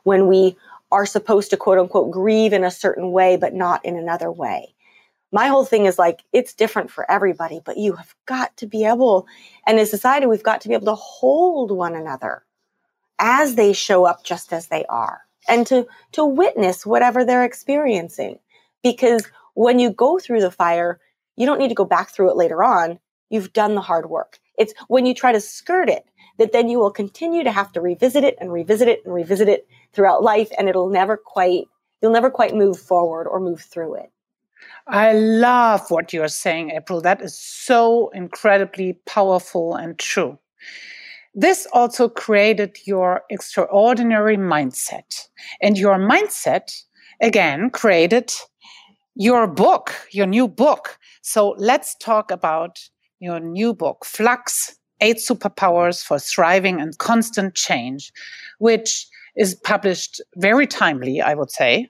when 0.07 0.29
we 0.29 0.57
are 0.93 1.05
supposed 1.05 1.51
to 1.51 1.57
quote 1.57 1.79
unquote 1.79 2.13
grieve 2.13 2.53
in 2.53 2.63
a 2.63 2.71
certain 2.71 3.11
way, 3.11 3.37
but 3.37 3.53
not 3.53 3.85
in 3.85 3.97
another 3.97 4.31
way. 4.31 4.73
My 5.33 5.49
whole 5.49 5.65
thing 5.65 5.87
is 5.87 5.99
like, 5.99 6.23
it's 6.33 6.55
different 6.55 6.93
for 6.93 7.11
everybody, 7.11 7.61
but 7.65 7.77
you 7.77 7.95
have 7.95 8.15
got 8.25 8.57
to 8.59 8.67
be 8.67 8.85
able, 8.85 9.27
and 9.67 9.81
as 9.81 9.91
society, 9.91 10.27
we've 10.27 10.45
got 10.45 10.61
to 10.61 10.69
be 10.69 10.75
able 10.75 10.87
to 10.87 10.95
hold 10.95 11.73
one 11.73 11.97
another 11.97 12.45
as 13.19 13.57
they 13.57 13.73
show 13.73 14.07
up 14.07 14.23
just 14.23 14.53
as 14.53 14.69
they 14.69 14.85
are 14.85 15.23
and 15.49 15.67
to, 15.67 15.89
to 16.13 16.25
witness 16.25 16.87
whatever 16.87 17.25
they're 17.25 17.45
experiencing. 17.45 18.39
Because 18.85 19.27
when 19.55 19.81
you 19.81 19.91
go 19.91 20.21
through 20.21 20.41
the 20.41 20.53
fire, 20.53 21.01
you 21.35 21.47
don't 21.47 21.59
need 21.59 21.71
to 21.71 21.75
go 21.75 21.85
back 21.85 22.11
through 22.11 22.31
it 22.31 22.37
later 22.37 22.63
on. 22.63 23.01
You've 23.29 23.53
done 23.53 23.75
the 23.75 23.81
hard 23.81 24.09
work. 24.09 24.39
It's 24.57 24.73
when 24.87 25.05
you 25.05 25.15
try 25.15 25.33
to 25.33 25.41
skirt 25.41 25.89
it 25.89 26.07
that 26.39 26.53
then 26.53 26.69
you 26.69 26.79
will 26.79 26.91
continue 26.91 27.45
to 27.45 27.53
have 27.53 27.73
to 27.73 27.81
revisit 27.81 28.25
it 28.25 28.37
and 28.41 28.53
revisit 28.53 28.89
it 28.89 29.03
and 29.05 29.15
revisit 29.15 29.49
it 29.49 29.67
throughout 29.93 30.23
life 30.23 30.51
and 30.59 30.69
it'll 30.69 30.91
never 30.91 31.17
quite, 31.17 31.67
you'll 32.01 32.13
never 32.13 32.31
quite 32.31 32.55
move 32.55 32.79
forward 32.79 33.27
or 33.27 33.41
move 33.41 33.61
through 33.61 33.95
it. 33.95 34.11
I 34.87 35.13
love 35.13 35.91
what 35.91 36.13
you're 36.13 36.29
saying, 36.29 36.71
April. 36.71 37.01
That 37.01 37.21
is 37.21 37.39
so 37.39 38.11
incredibly 38.11 38.95
powerful 39.07 39.75
and 39.75 39.99
true. 39.99 40.39
This 41.35 41.67
also 41.73 42.09
created 42.09 42.79
your 42.87 43.23
extraordinary 43.29 44.37
mindset. 44.37 45.29
And 45.61 45.77
your 45.77 45.97
mindset, 45.99 46.83
again, 47.21 47.71
created 47.71 48.33
your 49.15 49.47
book, 49.47 49.93
your 50.13 50.27
new 50.27 50.49
book. 50.49 50.99
So 51.23 51.55
let's 51.59 51.95
talk 51.97 52.31
about 52.31 52.79
your 53.19 53.41
new 53.41 53.75
book, 53.75 54.05
Flux 54.05 54.77
Eight 55.01 55.19
Superpowers 55.19 56.05
for 56.05 56.19
Thriving 56.19 56.81
and 56.81 56.97
Constant 56.99 57.55
Change, 57.55 58.13
which 58.59 59.07
is 59.37 59.55
published 59.55 60.21
very 60.37 60.67
timely, 60.67 61.21
I 61.21 61.35
would 61.35 61.51
say. 61.51 61.89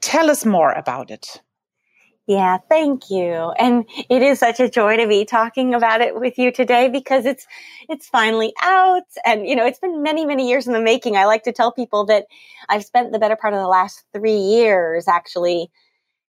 Tell 0.00 0.30
us 0.30 0.44
more 0.44 0.72
about 0.72 1.10
it. 1.10 1.40
Yeah, 2.26 2.58
thank 2.68 3.10
you. 3.10 3.52
And 3.58 3.84
it 4.08 4.22
is 4.22 4.38
such 4.38 4.60
a 4.60 4.70
joy 4.70 4.96
to 4.98 5.08
be 5.08 5.24
talking 5.24 5.74
about 5.74 6.00
it 6.00 6.20
with 6.20 6.38
you 6.38 6.52
today 6.52 6.88
because 6.88 7.26
it's 7.26 7.44
it's 7.88 8.06
finally 8.06 8.52
out 8.62 9.02
and 9.24 9.48
you 9.48 9.56
know, 9.56 9.66
it's 9.66 9.80
been 9.80 10.00
many 10.00 10.24
many 10.24 10.48
years 10.48 10.68
in 10.68 10.72
the 10.72 10.80
making. 10.80 11.16
I 11.16 11.24
like 11.24 11.42
to 11.42 11.52
tell 11.52 11.72
people 11.72 12.06
that 12.06 12.26
I've 12.68 12.84
spent 12.84 13.10
the 13.10 13.18
better 13.18 13.34
part 13.34 13.52
of 13.52 13.58
the 13.58 13.66
last 13.66 14.04
3 14.12 14.32
years 14.32 15.08
actually 15.08 15.72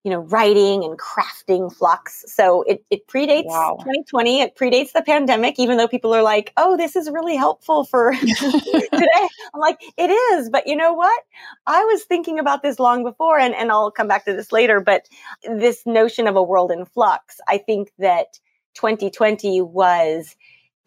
you 0.03 0.11
know, 0.11 0.19
writing 0.19 0.83
and 0.83 0.99
crafting 0.99 1.73
Flux. 1.73 2.25
So 2.27 2.63
it, 2.63 2.83
it 2.89 3.07
predates 3.07 3.45
wow. 3.45 3.77
2020. 3.79 4.41
It 4.41 4.55
predates 4.55 4.91
the 4.91 5.01
pandemic, 5.01 5.57
even 5.57 5.77
though 5.77 5.87
people 5.87 6.13
are 6.13 6.21
like, 6.21 6.51
oh, 6.57 6.75
this 6.75 6.95
is 6.95 7.09
really 7.09 7.35
helpful 7.35 7.85
for 7.85 8.11
today. 8.21 9.27
I'm 9.53 9.61
like, 9.61 9.79
it 9.97 10.09
is. 10.09 10.49
But 10.49 10.67
you 10.67 10.75
know 10.75 10.93
what? 10.93 11.23
I 11.67 11.81
was 11.85 12.03
thinking 12.03 12.37
about 12.37 12.63
this 12.63 12.79
long 12.79 13.03
before, 13.03 13.39
and, 13.39 13.55
and 13.55 13.71
I'll 13.71 13.91
come 13.91 14.07
back 14.07 14.25
to 14.25 14.33
this 14.33 14.51
later. 14.51 14.81
But 14.81 15.07
this 15.43 15.85
notion 15.85 16.27
of 16.27 16.35
a 16.35 16.43
world 16.43 16.71
in 16.71 16.85
flux, 16.85 17.39
I 17.47 17.57
think 17.57 17.91
that 17.99 18.39
2020 18.73 19.61
was 19.61 20.35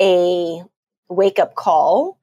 a 0.01 0.63
wake 1.09 1.39
up 1.39 1.55
call 1.55 2.19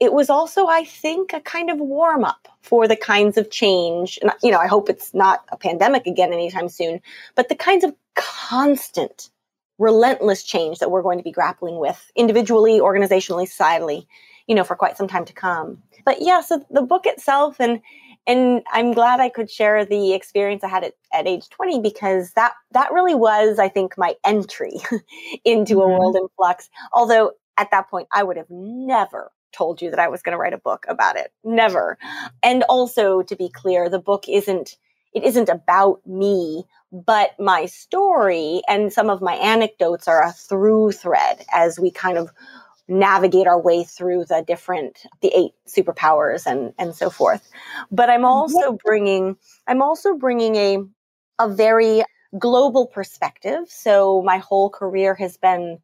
it 0.00 0.14
was 0.14 0.30
also, 0.30 0.66
I 0.66 0.84
think, 0.84 1.34
a 1.34 1.40
kind 1.40 1.70
of 1.70 1.78
warm 1.78 2.24
up 2.24 2.48
for 2.60 2.86
the 2.86 2.96
kinds 2.96 3.38
of 3.38 3.50
change. 3.50 4.18
And, 4.22 4.32
you 4.42 4.50
know, 4.50 4.58
I 4.58 4.66
hope 4.66 4.88
it's 4.88 5.14
not 5.14 5.44
a 5.50 5.56
pandemic 5.56 6.06
again 6.06 6.32
anytime 6.32 6.68
soon, 6.68 7.00
but 7.34 7.48
the 7.48 7.54
kinds 7.54 7.84
of 7.84 7.94
constant, 8.14 9.30
relentless 9.78 10.42
change 10.42 10.78
that 10.78 10.90
we're 10.90 11.02
going 11.02 11.18
to 11.18 11.24
be 11.24 11.32
grappling 11.32 11.78
with 11.78 12.10
individually, 12.14 12.80
organizationally, 12.80 13.48
societally, 13.48 14.06
you 14.46 14.54
know, 14.54 14.64
for 14.64 14.76
quite 14.76 14.96
some 14.96 15.08
time 15.08 15.24
to 15.24 15.32
come. 15.32 15.82
But 16.04 16.18
yeah, 16.20 16.40
so 16.42 16.64
the 16.70 16.82
book 16.82 17.06
itself 17.06 17.56
and, 17.60 17.80
and 18.26 18.62
I'm 18.72 18.92
glad 18.92 19.20
I 19.20 19.30
could 19.30 19.50
share 19.50 19.84
the 19.86 20.12
experience 20.12 20.62
I 20.62 20.68
had 20.68 20.84
at, 20.84 20.94
at 21.12 21.26
age 21.26 21.48
20 21.48 21.80
because 21.80 22.32
that, 22.32 22.52
that 22.72 22.92
really 22.92 23.14
was, 23.14 23.58
I 23.58 23.68
think, 23.68 23.96
my 23.96 24.14
entry 24.24 24.74
into 25.44 25.76
mm-hmm. 25.76 25.80
a 25.80 25.98
world 25.98 26.16
in 26.16 26.26
flux. 26.36 26.68
Although 26.92 27.32
at 27.56 27.70
that 27.70 27.88
point, 27.88 28.08
I 28.12 28.22
would 28.22 28.36
have 28.36 28.50
never 28.50 29.32
told 29.52 29.82
you 29.82 29.90
that 29.90 29.98
I 29.98 30.08
was 30.08 30.22
going 30.22 30.32
to 30.32 30.38
write 30.38 30.52
a 30.52 30.58
book 30.58 30.84
about 30.88 31.16
it. 31.16 31.32
Never. 31.44 31.98
And 32.42 32.62
also 32.64 33.22
to 33.22 33.36
be 33.36 33.48
clear, 33.48 33.88
the 33.88 33.98
book 33.98 34.28
isn't, 34.28 34.76
it 35.14 35.24
isn't 35.24 35.48
about 35.48 36.00
me, 36.06 36.64
but 36.92 37.38
my 37.38 37.66
story 37.66 38.62
and 38.68 38.92
some 38.92 39.10
of 39.10 39.22
my 39.22 39.34
anecdotes 39.34 40.08
are 40.08 40.24
a 40.24 40.32
through 40.32 40.92
thread 40.92 41.44
as 41.52 41.78
we 41.78 41.90
kind 41.90 42.18
of 42.18 42.30
navigate 42.88 43.46
our 43.46 43.60
way 43.60 43.84
through 43.84 44.24
the 44.24 44.42
different 44.46 45.06
the 45.20 45.28
eight 45.28 45.52
superpowers 45.68 46.44
and 46.44 46.74
and 46.76 46.92
so 46.92 47.08
forth 47.08 47.48
but 47.92 48.10
i'm 48.10 48.24
also 48.24 48.76
bringing 48.84 49.36
i'm 49.68 49.80
also 49.80 50.14
bringing 50.14 50.56
a 50.56 50.78
a 51.38 51.48
very 51.48 52.02
global 52.36 52.88
perspective 52.88 53.60
so 53.68 54.20
my 54.22 54.38
whole 54.38 54.68
career 54.68 55.14
has 55.14 55.36
been 55.36 55.78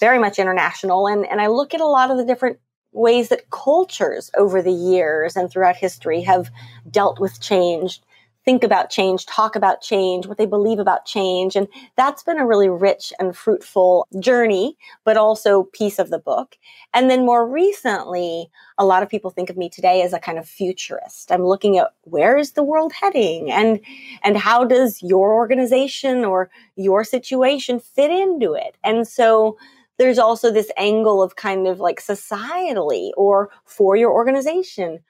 very 0.00 0.18
much 0.18 0.38
international 0.38 1.06
and 1.06 1.26
and 1.26 1.42
i 1.42 1.48
look 1.48 1.74
at 1.74 1.82
a 1.82 1.86
lot 1.86 2.10
of 2.10 2.16
the 2.16 2.24
different 2.24 2.58
ways 2.92 3.28
that 3.28 3.50
cultures 3.50 4.30
over 4.36 4.62
the 4.62 4.72
years 4.72 5.36
and 5.36 5.50
throughout 5.50 5.76
history 5.76 6.22
have 6.22 6.50
dealt 6.90 7.20
with 7.20 7.40
change 7.40 8.00
think 8.48 8.64
about 8.64 8.88
change, 8.88 9.26
talk 9.26 9.56
about 9.56 9.82
change, 9.82 10.26
what 10.26 10.38
they 10.38 10.46
believe 10.46 10.78
about 10.78 11.04
change. 11.04 11.54
And 11.54 11.68
that's 11.96 12.22
been 12.22 12.38
a 12.38 12.46
really 12.46 12.70
rich 12.70 13.12
and 13.18 13.36
fruitful 13.36 14.08
journey, 14.20 14.78
but 15.04 15.18
also 15.18 15.64
piece 15.64 15.98
of 15.98 16.08
the 16.08 16.18
book. 16.18 16.56
And 16.94 17.10
then 17.10 17.26
more 17.26 17.46
recently, 17.46 18.48
a 18.78 18.86
lot 18.86 19.02
of 19.02 19.10
people 19.10 19.30
think 19.30 19.50
of 19.50 19.58
me 19.58 19.68
today 19.68 20.00
as 20.00 20.14
a 20.14 20.18
kind 20.18 20.38
of 20.38 20.48
futurist. 20.48 21.30
I'm 21.30 21.44
looking 21.44 21.76
at 21.76 21.88
where 22.04 22.38
is 22.38 22.52
the 22.52 22.62
world 22.62 22.94
heading 22.94 23.50
and, 23.50 23.80
and 24.24 24.38
how 24.38 24.64
does 24.64 25.02
your 25.02 25.34
organization 25.34 26.24
or 26.24 26.48
your 26.74 27.04
situation 27.04 27.78
fit 27.78 28.10
into 28.10 28.54
it? 28.54 28.78
And 28.82 29.06
so 29.06 29.58
there's 29.98 30.18
also 30.18 30.50
this 30.50 30.70
angle 30.76 31.22
of 31.22 31.36
kind 31.36 31.66
of 31.66 31.80
like 31.80 32.00
societally 32.00 33.10
or 33.16 33.50
for 33.64 33.96
your 33.96 34.12
organization. 34.12 35.00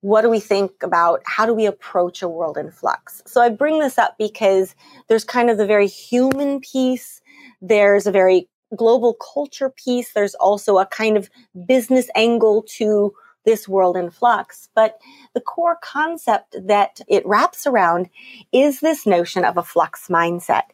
What 0.00 0.22
do 0.22 0.30
we 0.30 0.40
think 0.40 0.82
about 0.82 1.22
how 1.26 1.46
do 1.46 1.54
we 1.54 1.66
approach 1.66 2.22
a 2.22 2.28
world 2.28 2.56
in 2.56 2.70
flux? 2.70 3.22
So 3.26 3.40
i 3.40 3.48
bring 3.48 3.78
this 3.78 3.98
up 3.98 4.16
because 4.18 4.74
there's 5.08 5.24
kind 5.24 5.50
of 5.50 5.58
the 5.58 5.66
very 5.66 5.88
human 5.88 6.60
piece 6.60 7.20
there's 7.62 8.06
a 8.06 8.12
very 8.12 8.48
global 8.76 9.14
culture 9.14 9.70
piece 9.70 10.12
there's 10.12 10.34
also 10.34 10.78
a 10.78 10.86
kind 10.86 11.16
of 11.16 11.30
business 11.66 12.08
angle 12.14 12.62
to 12.62 13.14
this 13.46 13.66
world 13.66 13.96
in 13.96 14.10
flux. 14.10 14.68
But 14.74 14.98
the 15.32 15.40
core 15.40 15.78
concept 15.80 16.56
that 16.66 17.00
it 17.08 17.24
wraps 17.24 17.66
around 17.66 18.10
is 18.52 18.80
this 18.80 19.06
notion 19.06 19.44
of 19.44 19.56
a 19.56 19.62
flux 19.62 20.08
mindset. 20.08 20.64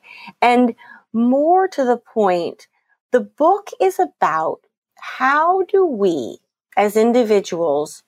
And 0.41 0.75
more 1.13 1.69
to 1.69 1.85
the 1.85 1.99
point 1.99 2.67
the 3.13 3.21
book 3.21 3.69
is 3.81 4.01
about 4.01 4.61
how 4.97 5.63
do 5.65 5.87
we 5.87 6.39
as 6.77 6.97
individuals 6.97 8.03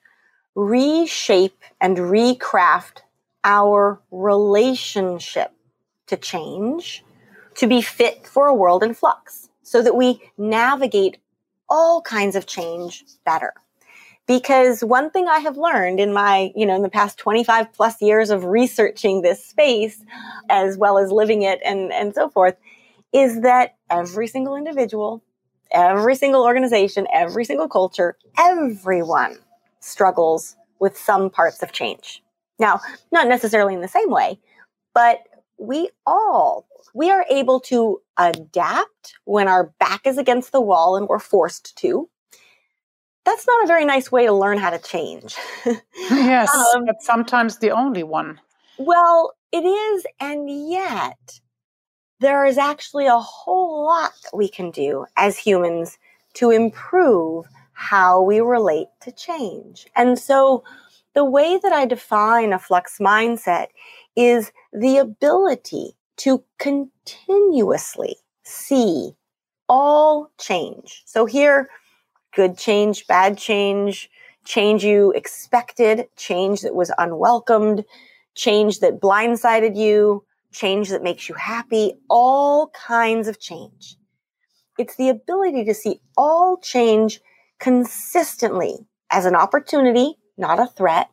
reshape 0.55 1.61
and 1.79 1.97
recraft 1.97 3.01
our 3.43 4.01
relationship 4.11 5.51
to 6.07 6.17
change 6.17 7.03
to 7.55 7.67
be 7.67 7.81
fit 7.81 8.25
for 8.25 8.47
a 8.47 8.53
world 8.53 8.83
in 8.83 8.93
flux 8.93 9.49
so 9.61 9.81
that 9.81 9.95
we 9.95 10.21
navigate 10.37 11.17
all 11.69 12.01
kinds 12.01 12.35
of 12.35 12.45
change 12.45 13.03
better. 13.25 13.53
Because 14.27 14.83
one 14.83 15.11
thing 15.11 15.27
I 15.27 15.37
have 15.39 15.55
learned 15.55 15.99
in 15.99 16.11
my, 16.11 16.51
you 16.55 16.65
know, 16.65 16.75
in 16.75 16.81
the 16.81 16.89
past 16.89 17.19
25 17.19 17.71
plus 17.73 18.01
years 18.01 18.31
of 18.31 18.43
researching 18.43 19.21
this 19.21 19.43
space, 19.43 20.03
as 20.49 20.77
well 20.77 20.97
as 20.97 21.11
living 21.11 21.43
it 21.43 21.59
and, 21.63 21.93
and 21.93 22.15
so 22.15 22.29
forth, 22.29 22.55
is 23.15 23.41
that 23.41 23.75
every 23.89 24.27
single 24.27 24.57
individual, 24.57 25.23
every 25.71 26.15
single 26.15 26.43
organization, 26.43 27.07
every 27.13 27.45
single 27.45 27.69
culture, 27.69 28.17
everyone 28.37 29.37
struggles 29.79 30.57
with 30.79 30.97
some 30.97 31.29
parts 31.29 31.63
of 31.63 31.71
change. 31.71 32.21
Now, 32.59 32.81
not 33.13 33.27
necessarily 33.27 33.73
in 33.73 33.79
the 33.79 33.87
same 33.87 34.11
way, 34.11 34.37
but 34.93 35.19
we 35.57 35.89
all 36.05 36.67
we 36.93 37.09
are 37.09 37.25
able 37.29 37.59
to 37.59 38.01
adapt 38.17 39.15
when 39.23 39.47
our 39.47 39.73
back 39.79 40.05
is 40.05 40.17
against 40.17 40.51
the 40.51 40.61
wall 40.61 40.97
and 40.97 41.07
we're 41.07 41.19
forced 41.19 41.75
to. 41.77 42.09
That's 43.25 43.47
not 43.47 43.63
a 43.63 43.67
very 43.67 43.85
nice 43.85 44.11
way 44.11 44.25
to 44.25 44.33
learn 44.33 44.57
how 44.57 44.69
to 44.69 44.79
change. 44.79 45.35
yes, 45.95 46.53
um, 46.53 46.85
but 46.85 47.01
sometimes 47.01 47.57
the 47.57 47.71
only 47.71 48.03
one. 48.03 48.39
Well, 48.77 49.33
it 49.51 49.65
is, 49.65 50.05
and 50.19 50.49
yet 50.49 51.39
there 52.25 52.43
is 52.43 52.57
actually 52.57 53.05
a 53.05 53.19
whole 53.19 53.85
lot 53.85 54.13
we 54.33 54.49
can 54.49 54.71
do 54.71 55.05
as 55.15 55.37
humans 55.37 55.99
to 56.33 56.49
improve 56.49 57.45
how 57.73 58.19
we 58.19 58.39
relate 58.39 58.87
to 58.99 59.11
change. 59.11 59.85
And 59.95 60.17
so 60.17 60.63
the 61.13 61.23
way 61.23 61.59
that 61.61 61.71
I 61.71 61.85
define 61.85 62.51
a 62.51 62.57
flux 62.57 62.97
mindset 62.97 63.67
is 64.15 64.51
the 64.73 64.97
ability 64.97 65.95
to 66.17 66.43
continuously 66.57 68.15
see 68.41 69.11
all 69.69 70.31
change. 70.39 71.03
So 71.05 71.27
here, 71.27 71.69
good 72.35 72.57
change, 72.57 73.05
bad 73.05 73.37
change, 73.37 74.09
change 74.45 74.83
you 74.83 75.11
expected, 75.11 76.07
change 76.17 76.61
that 76.61 76.73
was 76.73 76.91
unwelcomed, 76.97 77.85
change 78.33 78.79
that 78.79 78.99
blindsided 78.99 79.77
you, 79.77 80.23
change 80.55 80.89
that 80.89 81.03
makes 81.03 81.27
you 81.27 81.35
happy, 81.35 81.93
all 82.09 82.69
kinds 82.69 83.27
of 83.27 83.39
change. 83.39 83.97
It's 84.77 84.95
the 84.95 85.09
ability 85.09 85.65
to 85.65 85.73
see 85.73 86.01
all 86.17 86.57
change 86.57 87.21
consistently 87.59 88.77
as 89.11 89.25
an 89.25 89.35
opportunity, 89.35 90.15
not 90.37 90.59
a 90.59 90.67
threat, 90.67 91.09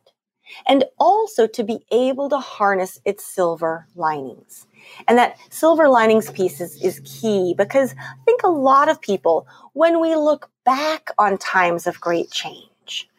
and 0.67 0.83
also 0.99 1.47
to 1.47 1.63
be 1.63 1.85
able 1.91 2.29
to 2.29 2.37
harness 2.37 2.99
its 3.05 3.25
silver 3.25 3.87
linings. 3.95 4.67
And 5.07 5.17
that 5.17 5.37
silver 5.49 5.87
linings 5.87 6.29
piece 6.31 6.59
is, 6.59 6.81
is 6.83 7.01
key 7.05 7.53
because 7.57 7.95
I 7.97 8.23
think 8.25 8.43
a 8.43 8.49
lot 8.49 8.89
of 8.89 9.01
people, 9.01 9.47
when 9.73 10.01
we 10.01 10.15
look 10.15 10.49
back 10.65 11.09
on 11.17 11.37
times 11.37 11.87
of 11.87 12.01
great 12.01 12.29
change, 12.31 13.09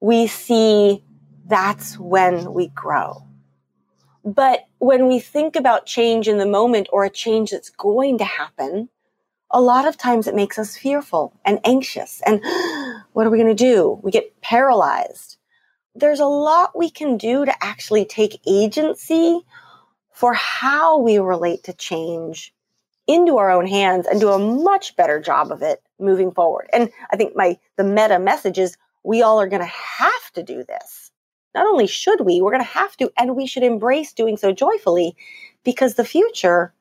we 0.00 0.26
see 0.26 1.04
that's 1.46 1.98
when 1.98 2.54
we 2.54 2.68
grow. 2.68 3.22
But 4.24 4.66
when 4.78 5.08
we 5.08 5.18
think 5.18 5.56
about 5.56 5.86
change 5.86 6.28
in 6.28 6.38
the 6.38 6.46
moment 6.46 6.88
or 6.92 7.04
a 7.04 7.10
change 7.10 7.50
that's 7.50 7.70
going 7.70 8.18
to 8.18 8.24
happen, 8.24 8.88
a 9.50 9.60
lot 9.60 9.86
of 9.86 9.96
times 9.96 10.26
it 10.26 10.34
makes 10.34 10.58
us 10.58 10.76
fearful 10.76 11.38
and 11.44 11.60
anxious. 11.64 12.22
And 12.24 12.40
what 13.12 13.26
are 13.26 13.30
we 13.30 13.38
going 13.38 13.54
to 13.54 13.54
do? 13.54 14.00
We 14.02 14.10
get 14.10 14.40
paralyzed. 14.40 15.36
There's 15.94 16.20
a 16.20 16.26
lot 16.26 16.78
we 16.78 16.90
can 16.90 17.18
do 17.18 17.44
to 17.44 17.64
actually 17.64 18.04
take 18.04 18.40
agency 18.46 19.40
for 20.12 20.32
how 20.34 20.98
we 20.98 21.18
relate 21.18 21.64
to 21.64 21.72
change 21.72 22.54
into 23.06 23.38
our 23.38 23.50
own 23.50 23.66
hands 23.66 24.06
and 24.06 24.20
do 24.20 24.30
a 24.30 24.38
much 24.38 24.96
better 24.96 25.20
job 25.20 25.50
of 25.50 25.62
it 25.62 25.82
moving 25.98 26.30
forward. 26.30 26.68
And 26.72 26.90
I 27.10 27.16
think 27.16 27.34
my 27.34 27.58
the 27.76 27.84
meta 27.84 28.18
message 28.18 28.58
is 28.58 28.76
we 29.02 29.22
all 29.22 29.40
are 29.40 29.48
going 29.48 29.62
to 29.62 29.66
have 29.66 30.32
to 30.34 30.42
do 30.42 30.64
this. 30.64 31.01
Not 31.54 31.66
only 31.66 31.86
should 31.86 32.22
we, 32.22 32.40
we're 32.40 32.52
going 32.52 32.64
to 32.64 32.68
have 32.68 32.96
to 32.98 33.10
and 33.18 33.36
we 33.36 33.46
should 33.46 33.62
embrace 33.62 34.12
doing 34.12 34.36
so 34.36 34.52
joyfully 34.52 35.16
because 35.64 35.94
the 35.94 36.04
future 36.04 36.72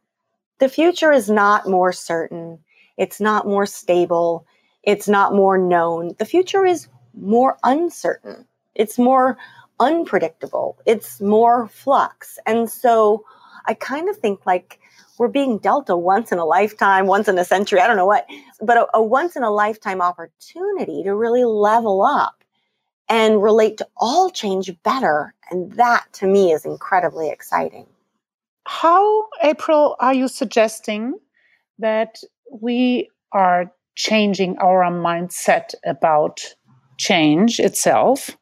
the 0.60 0.70
future 0.70 1.12
is 1.12 1.28
not 1.28 1.68
more 1.68 1.92
certain. 1.92 2.60
It's 2.96 3.20
not 3.20 3.48
more 3.48 3.66
stable. 3.66 4.46
It's 4.84 5.08
not 5.08 5.34
more 5.34 5.58
known. 5.58 6.14
The 6.20 6.26
future 6.26 6.66
is 6.66 6.88
more 7.16 7.58
uncertain. 7.64 8.46
It's 8.76 9.00
more 9.00 9.40
unpredictable. 9.80 10.78
It's 10.86 11.20
more 11.20 11.68
flux. 11.68 12.38
And 12.46 12.70
so 12.70 13.26
I 13.66 13.74
kind 13.74 14.08
of 14.08 14.18
think 14.18 14.46
like 14.46 14.80
we're 15.18 15.28
being 15.28 15.58
dealt 15.58 15.90
a 15.90 15.98
once 15.98 16.32
in 16.32 16.38
a 16.38 16.46
lifetime, 16.46 17.08
once 17.08 17.28
in 17.28 17.40
a 17.40 17.46
century, 17.46 17.80
I 17.80 17.88
don't 17.88 17.98
know 17.98 18.06
what, 18.06 18.28
but 18.62 18.78
a, 18.78 18.88
a 18.94 19.04
once 19.04 19.36
in 19.36 19.42
a 19.42 19.52
lifetime 19.52 20.02
opportunity 20.02 21.02
to 21.04 21.16
really 21.16 21.44
level 21.44 22.04
up 22.04 22.41
and 23.12 23.44
relate 23.44 23.78
to 23.78 23.88
all 23.98 24.30
change 24.30 24.72
better. 24.84 25.34
And 25.52 25.74
that 25.74 26.06
to 26.14 26.28
me 26.28 26.54
is 26.54 26.66
incredibly 26.66 27.30
exciting. 27.30 27.86
How, 28.66 29.28
April, 29.44 29.98
are 30.00 30.14
you 30.14 30.30
suggesting 30.30 31.16
that 31.78 32.20
we 32.50 33.10
are 33.34 33.70
changing 33.96 34.58
our 34.60 34.90
mindset 34.90 35.74
about 35.86 36.40
change 36.98 37.60
itself? 37.60 38.38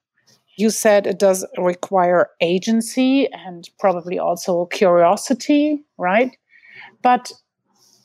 You 0.55 0.69
said 0.69 1.07
it 1.07 1.17
does 1.17 1.47
require 1.57 2.29
agency 2.39 3.27
and 3.33 3.67
probably 3.79 4.19
also 4.19 4.65
curiosity, 4.65 5.83
right? 5.97 6.37
But 7.01 7.31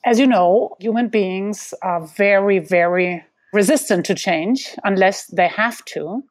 as 0.02 0.18
you 0.18 0.26
know, 0.26 0.76
human 0.80 1.08
beings 1.08 1.74
are 1.82 2.06
very, 2.06 2.58
very 2.58 3.22
resistant 3.52 4.06
to 4.06 4.14
change 4.14 4.74
unless 4.82 5.26
they 5.26 5.48
have 5.48 5.84
to. 5.86 6.22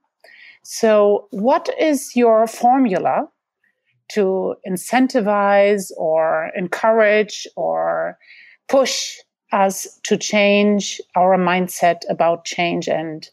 So, 0.64 1.28
what 1.32 1.70
is 1.78 2.16
your 2.16 2.48
formula 2.48 3.28
to 4.14 4.56
incentivize 4.68 5.92
or 5.98 6.52
encourage 6.56 7.46
or 7.56 8.18
push 8.70 9.18
us 9.52 10.00
to 10.04 10.18
change 10.18 11.02
our 11.16 11.38
mindset 11.38 12.02
about 12.10 12.46
change 12.46 12.88
and 12.88 13.30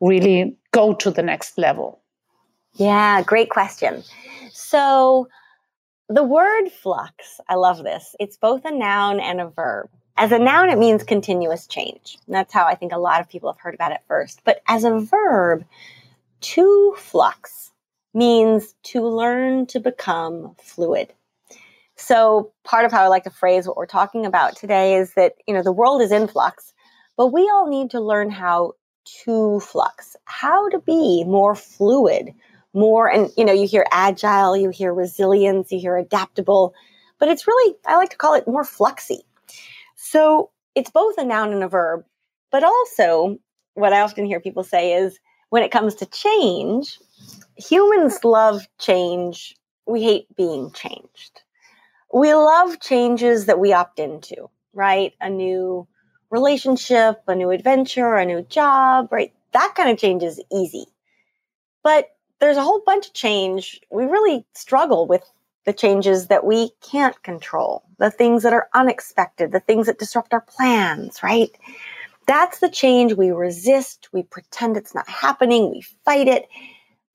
really 0.00 0.56
go 0.72 0.92
to 0.94 1.10
the 1.10 1.22
next 1.22 1.56
level? 1.56 2.00
Yeah, 2.74 3.22
great 3.22 3.48
question. 3.48 4.02
So, 4.52 5.28
the 6.08 6.22
word 6.22 6.68
flux, 6.70 7.40
I 7.48 7.54
love 7.54 7.82
this. 7.82 8.14
It's 8.20 8.36
both 8.36 8.64
a 8.66 8.70
noun 8.70 9.20
and 9.20 9.40
a 9.40 9.48
verb. 9.48 9.88
As 10.16 10.32
a 10.32 10.38
noun, 10.38 10.68
it 10.68 10.78
means 10.78 11.02
continuous 11.02 11.66
change. 11.66 12.18
That's 12.28 12.52
how 12.52 12.66
I 12.66 12.74
think 12.74 12.92
a 12.92 12.98
lot 12.98 13.20
of 13.20 13.28
people 13.28 13.50
have 13.50 13.60
heard 13.60 13.74
about 13.74 13.92
it 13.92 14.02
first. 14.06 14.42
But 14.44 14.60
as 14.68 14.84
a 14.84 15.00
verb, 15.00 15.64
to 16.44 16.94
flux 16.98 17.72
means 18.12 18.74
to 18.84 19.00
learn 19.00 19.66
to 19.66 19.80
become 19.80 20.54
fluid. 20.62 21.12
So 21.96 22.52
part 22.64 22.84
of 22.84 22.92
how 22.92 23.02
I 23.02 23.08
like 23.08 23.24
to 23.24 23.30
phrase 23.30 23.66
what 23.66 23.76
we're 23.76 23.86
talking 23.86 24.26
about 24.26 24.56
today 24.56 24.96
is 24.96 25.14
that, 25.14 25.32
you 25.48 25.54
know, 25.54 25.62
the 25.62 25.72
world 25.72 26.02
is 26.02 26.12
in 26.12 26.28
flux, 26.28 26.74
but 27.16 27.28
we 27.28 27.42
all 27.42 27.68
need 27.68 27.90
to 27.90 28.00
learn 28.00 28.30
how 28.30 28.72
to 29.24 29.60
flux, 29.60 30.16
how 30.26 30.68
to 30.68 30.78
be 30.80 31.24
more 31.24 31.54
fluid, 31.54 32.34
more, 32.74 33.10
and 33.10 33.30
you 33.38 33.44
know, 33.44 33.52
you 33.52 33.66
hear 33.66 33.86
agile, 33.90 34.56
you 34.56 34.68
hear 34.68 34.92
resilience, 34.92 35.72
you 35.72 35.78
hear 35.78 35.96
adaptable, 35.96 36.74
but 37.18 37.28
it's 37.28 37.46
really, 37.46 37.74
I 37.86 37.96
like 37.96 38.10
to 38.10 38.16
call 38.18 38.34
it 38.34 38.46
more 38.46 38.64
fluxy. 38.64 39.20
So 39.96 40.50
it's 40.74 40.90
both 40.90 41.16
a 41.16 41.24
noun 41.24 41.52
and 41.52 41.64
a 41.64 41.68
verb, 41.68 42.04
but 42.50 42.64
also 42.64 43.38
what 43.74 43.92
I 43.94 44.00
often 44.00 44.26
hear 44.26 44.40
people 44.40 44.64
say 44.64 44.92
is 44.92 45.18
when 45.54 45.62
it 45.62 45.70
comes 45.70 45.94
to 45.94 46.06
change, 46.06 46.98
humans 47.56 48.24
love 48.24 48.66
change. 48.80 49.54
We 49.86 50.02
hate 50.02 50.26
being 50.36 50.72
changed. 50.72 51.42
We 52.12 52.34
love 52.34 52.80
changes 52.80 53.46
that 53.46 53.60
we 53.60 53.72
opt 53.72 54.00
into, 54.00 54.50
right? 54.72 55.12
A 55.20 55.30
new 55.30 55.86
relationship, 56.28 57.22
a 57.28 57.36
new 57.36 57.50
adventure, 57.50 58.16
a 58.16 58.26
new 58.26 58.42
job, 58.42 59.12
right? 59.12 59.32
That 59.52 59.74
kind 59.76 59.90
of 59.90 59.96
change 59.96 60.24
is 60.24 60.42
easy. 60.50 60.86
But 61.84 62.08
there's 62.40 62.56
a 62.56 62.62
whole 62.64 62.82
bunch 62.84 63.06
of 63.06 63.14
change. 63.14 63.80
We 63.92 64.06
really 64.06 64.44
struggle 64.54 65.06
with 65.06 65.22
the 65.66 65.72
changes 65.72 66.26
that 66.26 66.44
we 66.44 66.72
can't 66.80 67.22
control, 67.22 67.84
the 68.00 68.10
things 68.10 68.42
that 68.42 68.52
are 68.52 68.68
unexpected, 68.74 69.52
the 69.52 69.60
things 69.60 69.86
that 69.86 70.00
disrupt 70.00 70.32
our 70.32 70.40
plans, 70.40 71.22
right? 71.22 71.56
That's 72.26 72.60
the 72.60 72.70
change 72.70 73.14
we 73.14 73.30
resist. 73.30 74.08
We 74.12 74.22
pretend 74.22 74.76
it's 74.76 74.94
not 74.94 75.08
happening. 75.08 75.70
We 75.70 75.82
fight 76.04 76.28
it. 76.28 76.48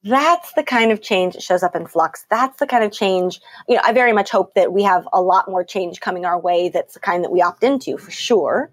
That's 0.04 0.54
the 0.54 0.64
kind 0.64 0.92
of 0.92 1.02
change 1.02 1.34
that 1.34 1.44
shows 1.44 1.64
up 1.64 1.76
in 1.76 1.86
flux. 1.86 2.26
That's 2.30 2.60
the 2.60 2.68
kind 2.68 2.84
of 2.84 2.92
change, 2.92 3.42
you 3.68 3.76
know, 3.76 3.82
I 3.84 3.92
very 3.92 4.14
much 4.14 4.30
hope 4.30 4.54
that 4.54 4.72
we 4.72 4.84
have 4.84 5.08
a 5.12 5.22
lot 5.22 5.50
more 5.50 5.64
change 5.64 6.00
coming 6.00 6.26
our 6.26 6.40
way 6.40 6.70
that's 6.70 6.94
the 6.94 7.02
kind 7.02 7.24
that 7.24 7.32
we 7.32 7.42
opt 7.42 7.64
into 7.64 7.98
for 7.98 8.12
sure. 8.12 8.72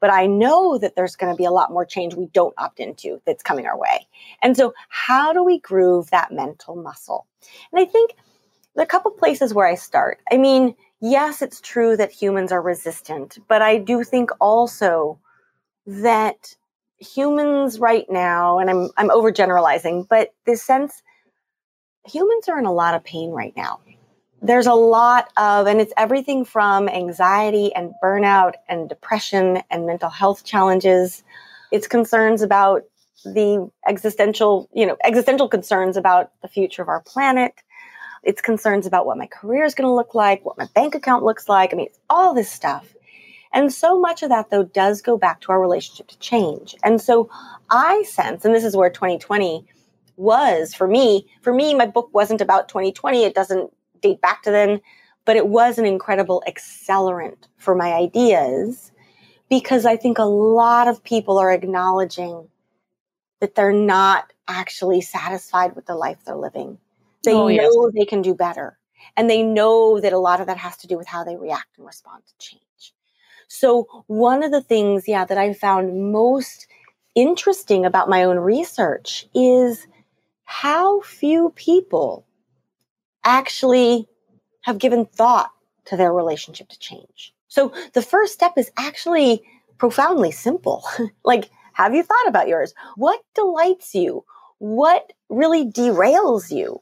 But 0.00 0.10
I 0.10 0.26
know 0.26 0.76
that 0.78 0.96
there's 0.96 1.16
going 1.16 1.32
to 1.32 1.36
be 1.36 1.44
a 1.44 1.52
lot 1.52 1.70
more 1.70 1.84
change 1.84 2.14
we 2.14 2.26
don't 2.26 2.54
opt 2.58 2.80
into 2.80 3.20
that's 3.24 3.42
coming 3.42 3.66
our 3.66 3.78
way. 3.78 4.06
And 4.42 4.56
so, 4.56 4.74
how 4.88 5.32
do 5.32 5.42
we 5.42 5.58
groove 5.60 6.10
that 6.10 6.32
mental 6.32 6.76
muscle? 6.76 7.26
And 7.72 7.80
I 7.80 7.86
think 7.86 8.12
there 8.74 8.82
are 8.82 8.84
a 8.84 8.88
couple 8.88 9.10
places 9.12 9.54
where 9.54 9.66
I 9.66 9.74
start. 9.74 10.18
I 10.30 10.36
mean, 10.36 10.74
yes, 11.00 11.40
it's 11.40 11.60
true 11.60 11.96
that 11.96 12.12
humans 12.12 12.52
are 12.52 12.60
resistant, 12.60 13.38
but 13.48 13.62
I 13.62 13.78
do 13.78 14.04
think 14.04 14.30
also 14.38 15.18
that 15.86 16.56
humans 16.98 17.78
right 17.78 18.06
now, 18.08 18.58
and 18.58 18.70
I'm 18.70 18.90
I'm 18.96 19.10
overgeneralizing, 19.10 20.08
but 20.08 20.34
this 20.44 20.62
sense 20.62 21.02
humans 22.06 22.48
are 22.48 22.58
in 22.58 22.66
a 22.66 22.72
lot 22.72 22.94
of 22.94 23.04
pain 23.04 23.30
right 23.30 23.54
now. 23.56 23.80
There's 24.42 24.66
a 24.66 24.74
lot 24.74 25.32
of, 25.36 25.66
and 25.66 25.80
it's 25.80 25.92
everything 25.96 26.44
from 26.44 26.88
anxiety 26.88 27.74
and 27.74 27.92
burnout 28.02 28.52
and 28.68 28.88
depression 28.88 29.62
and 29.70 29.86
mental 29.86 30.10
health 30.10 30.44
challenges. 30.44 31.24
It's 31.72 31.88
concerns 31.88 32.42
about 32.42 32.84
the 33.24 33.68
existential, 33.88 34.68
you 34.72 34.86
know, 34.86 34.96
existential 35.04 35.48
concerns 35.48 35.96
about 35.96 36.30
the 36.42 36.48
future 36.48 36.82
of 36.82 36.88
our 36.88 37.00
planet. 37.00 37.54
It's 38.22 38.42
concerns 38.42 38.86
about 38.86 39.06
what 39.06 39.16
my 39.16 39.26
career 39.26 39.64
is 39.64 39.74
going 39.74 39.88
to 39.88 39.94
look 39.94 40.14
like, 40.14 40.44
what 40.44 40.58
my 40.58 40.68
bank 40.74 40.94
account 40.94 41.24
looks 41.24 41.48
like. 41.48 41.72
I 41.72 41.76
mean, 41.76 41.88
all 42.10 42.34
this 42.34 42.50
stuff. 42.50 42.94
And 43.56 43.72
so 43.72 43.98
much 43.98 44.22
of 44.22 44.28
that, 44.28 44.50
though, 44.50 44.64
does 44.64 45.00
go 45.00 45.16
back 45.16 45.40
to 45.40 45.50
our 45.50 45.58
relationship 45.58 46.08
to 46.08 46.18
change. 46.18 46.76
And 46.84 47.00
so 47.00 47.30
I 47.70 48.02
sense, 48.02 48.44
and 48.44 48.54
this 48.54 48.64
is 48.64 48.76
where 48.76 48.90
2020 48.90 49.64
was 50.18 50.74
for 50.74 50.86
me. 50.86 51.26
For 51.40 51.54
me, 51.54 51.72
my 51.72 51.86
book 51.86 52.10
wasn't 52.12 52.42
about 52.42 52.68
2020. 52.68 53.24
It 53.24 53.34
doesn't 53.34 53.72
date 54.02 54.20
back 54.20 54.42
to 54.42 54.50
then, 54.50 54.82
but 55.24 55.36
it 55.36 55.48
was 55.48 55.78
an 55.78 55.86
incredible 55.86 56.44
accelerant 56.46 57.48
for 57.56 57.74
my 57.74 57.94
ideas 57.94 58.92
because 59.48 59.86
I 59.86 59.96
think 59.96 60.18
a 60.18 60.24
lot 60.24 60.86
of 60.86 61.02
people 61.02 61.38
are 61.38 61.50
acknowledging 61.50 62.48
that 63.40 63.54
they're 63.54 63.72
not 63.72 64.34
actually 64.48 65.00
satisfied 65.00 65.74
with 65.74 65.86
the 65.86 65.94
life 65.94 66.18
they're 66.26 66.36
living. 66.36 66.76
They 67.24 67.32
oh, 67.32 67.48
yes. 67.48 67.62
know 67.62 67.90
they 67.90 68.04
can 68.04 68.20
do 68.20 68.34
better. 68.34 68.78
And 69.16 69.30
they 69.30 69.42
know 69.42 69.98
that 69.98 70.12
a 70.12 70.18
lot 70.18 70.42
of 70.42 70.46
that 70.46 70.58
has 70.58 70.76
to 70.78 70.86
do 70.86 70.98
with 70.98 71.06
how 71.06 71.24
they 71.24 71.36
react 71.36 71.78
and 71.78 71.86
respond 71.86 72.22
to 72.26 72.34
change. 72.38 72.60
So 73.48 74.04
one 74.06 74.42
of 74.42 74.50
the 74.50 74.62
things, 74.62 75.06
yeah, 75.06 75.24
that 75.24 75.38
I 75.38 75.52
found 75.52 76.12
most 76.12 76.66
interesting 77.14 77.84
about 77.84 78.08
my 78.08 78.24
own 78.24 78.38
research 78.38 79.26
is 79.34 79.86
how 80.44 81.00
few 81.00 81.52
people 81.56 82.26
actually 83.24 84.08
have 84.62 84.78
given 84.78 85.06
thought 85.06 85.50
to 85.86 85.96
their 85.96 86.12
relationship 86.12 86.68
to 86.68 86.78
change. 86.78 87.32
So 87.48 87.72
the 87.94 88.02
first 88.02 88.32
step 88.32 88.52
is 88.56 88.70
actually 88.76 89.42
profoundly 89.78 90.30
simple. 90.30 90.84
like, 91.24 91.50
have 91.72 91.94
you 91.94 92.02
thought 92.02 92.28
about 92.28 92.48
yours? 92.48 92.74
What 92.96 93.20
delights 93.34 93.94
you? 93.94 94.24
What 94.58 95.12
really 95.28 95.66
derails 95.70 96.50
you? 96.50 96.80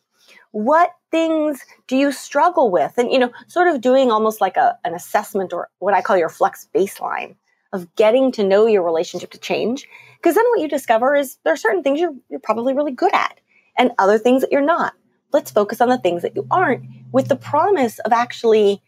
What 0.53 0.91
things 1.15 1.65
do 1.87 1.97
you 1.97 2.11
struggle 2.11 2.73
with? 2.73 2.99
And, 2.99 3.13
you 3.13 3.21
know, 3.21 3.31
sort 3.47 3.69
of 3.69 3.81
doing 3.81 4.11
almost 4.11 4.41
like 4.41 4.57
a, 4.57 4.77
an 4.85 4.95
assessment 4.95 5.53
or 5.53 5.69
what 5.79 5.95
I 5.95 6.03
call 6.03 6.17
your 6.17 6.29
flux 6.29 6.69
baseline 6.75 7.37
of 7.73 7.95
getting 7.95 8.33
to 8.33 8.43
know 8.43 8.67
your 8.67 8.83
relationship 8.83 9.31
to 9.31 9.39
change. 9.39 9.87
Because 10.17 10.35
then 10.35 10.45
what 10.49 10.61
you 10.61 10.69
discover 10.69 11.15
is 11.15 11.39
there 11.45 11.53
are 11.53 11.57
certain 11.57 11.85
things 11.85 12.01
you're, 12.01 12.17
you're 12.31 12.41
probably 12.41 12.75
really 12.75 12.91
good 12.91 13.15
at 13.15 13.39
and 13.79 13.93
other 13.99 14.19
things 14.19 14.43
that 14.43 14.51
you're 14.51 14.61
not. 14.61 14.95
Let's 15.33 15.53
focus 15.53 15.81
on 15.81 15.89
the 15.89 15.99
things 15.99 16.23
that 16.23 16.35
you 16.35 16.49
aren't 16.51 16.85
with 17.13 17.29
the 17.29 17.37
promise 17.37 18.01
of 18.01 18.13
actually 18.13 18.83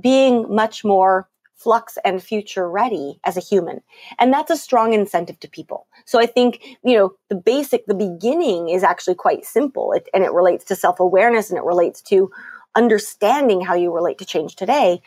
being 0.00 0.46
much 0.54 0.84
more 0.84 1.28
flux 1.56 1.96
and 2.04 2.22
future 2.22 2.68
ready 2.68 3.20
as 3.24 3.36
a 3.36 3.40
human. 3.40 3.80
And 4.18 4.32
that's 4.32 4.50
a 4.50 4.56
strong 4.56 4.92
incentive 4.92 5.38
to 5.40 5.48
people. 5.48 5.86
So 6.04 6.20
I 6.20 6.26
think, 6.26 6.76
you 6.84 6.96
know, 6.96 7.14
the 7.28 7.36
basic, 7.36 7.86
the 7.86 7.94
beginning 7.94 8.68
is 8.68 8.82
actually 8.82 9.14
quite 9.14 9.44
simple 9.44 9.92
it, 9.92 10.08
and 10.12 10.24
it 10.24 10.32
relates 10.32 10.64
to 10.66 10.76
self 10.76 10.98
awareness 11.00 11.50
and 11.50 11.58
it 11.58 11.64
relates 11.64 12.02
to 12.02 12.30
understanding 12.74 13.60
how 13.60 13.74
you 13.74 13.92
relate 13.92 14.18
to 14.18 14.24
change 14.24 14.56
today. 14.56 15.02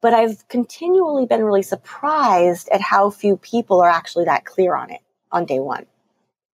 But 0.00 0.14
I've 0.14 0.48
continually 0.48 1.26
been 1.26 1.44
really 1.44 1.62
surprised 1.62 2.68
at 2.70 2.80
how 2.80 3.10
few 3.10 3.36
people 3.36 3.80
are 3.80 3.90
actually 3.90 4.24
that 4.24 4.46
clear 4.46 4.74
on 4.74 4.90
it 4.90 5.00
on 5.30 5.44
day 5.44 5.60
one. 5.60 5.86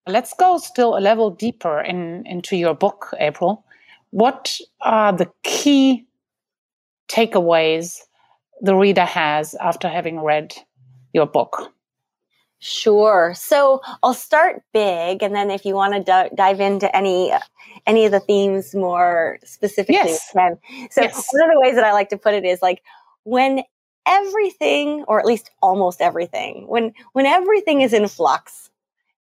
Let's 0.07 0.35
go 0.35 0.59
still 0.59 0.97
a 0.97 1.01
level 1.01 1.31
deeper 1.31 1.81
in, 1.81 2.27
into 2.27 2.57
your 2.57 2.75
book, 2.75 3.15
April. 3.19 3.65
What 4.11 4.59
are 4.81 5.13
the 5.13 5.31
key 5.43 6.07
takeaways 7.09 8.01
the 8.61 8.75
reader 8.75 9.05
has 9.05 9.55
after 9.55 9.89
having 9.89 10.21
read 10.21 10.55
your 11.13 11.27
book? 11.27 11.73
Sure. 12.59 13.35
So 13.37 13.83
I'll 14.03 14.15
start 14.15 14.63
big, 14.73 15.23
and 15.23 15.35
then 15.35 15.51
if 15.51 15.65
you 15.65 15.75
want 15.75 15.95
to 15.95 16.01
d- 16.01 16.35
dive 16.35 16.61
into 16.61 16.95
any 16.97 17.33
any 17.87 18.07
of 18.07 18.13
the 18.13 18.21
themes 18.21 18.75
more 18.75 19.39
specifically, 19.45 19.95
yes. 19.95 20.31
So 20.33 21.03
yes. 21.03 21.29
one 21.33 21.43
of 21.43 21.55
the 21.55 21.61
ways 21.61 21.75
that 21.75 21.85
I 21.85 21.93
like 21.93 22.09
to 22.09 22.19
put 22.19 22.35
it 22.35 22.45
is 22.45 22.63
like 22.63 22.83
when 23.25 23.63
everything, 24.07 25.05
or 25.07 25.21
at 25.21 25.27
least 25.27 25.51
almost 25.63 26.01
everything, 26.01 26.67
when 26.67 26.95
when 27.13 27.27
everything 27.27 27.83
is 27.83 27.93
in 27.93 28.09
flux, 28.09 28.71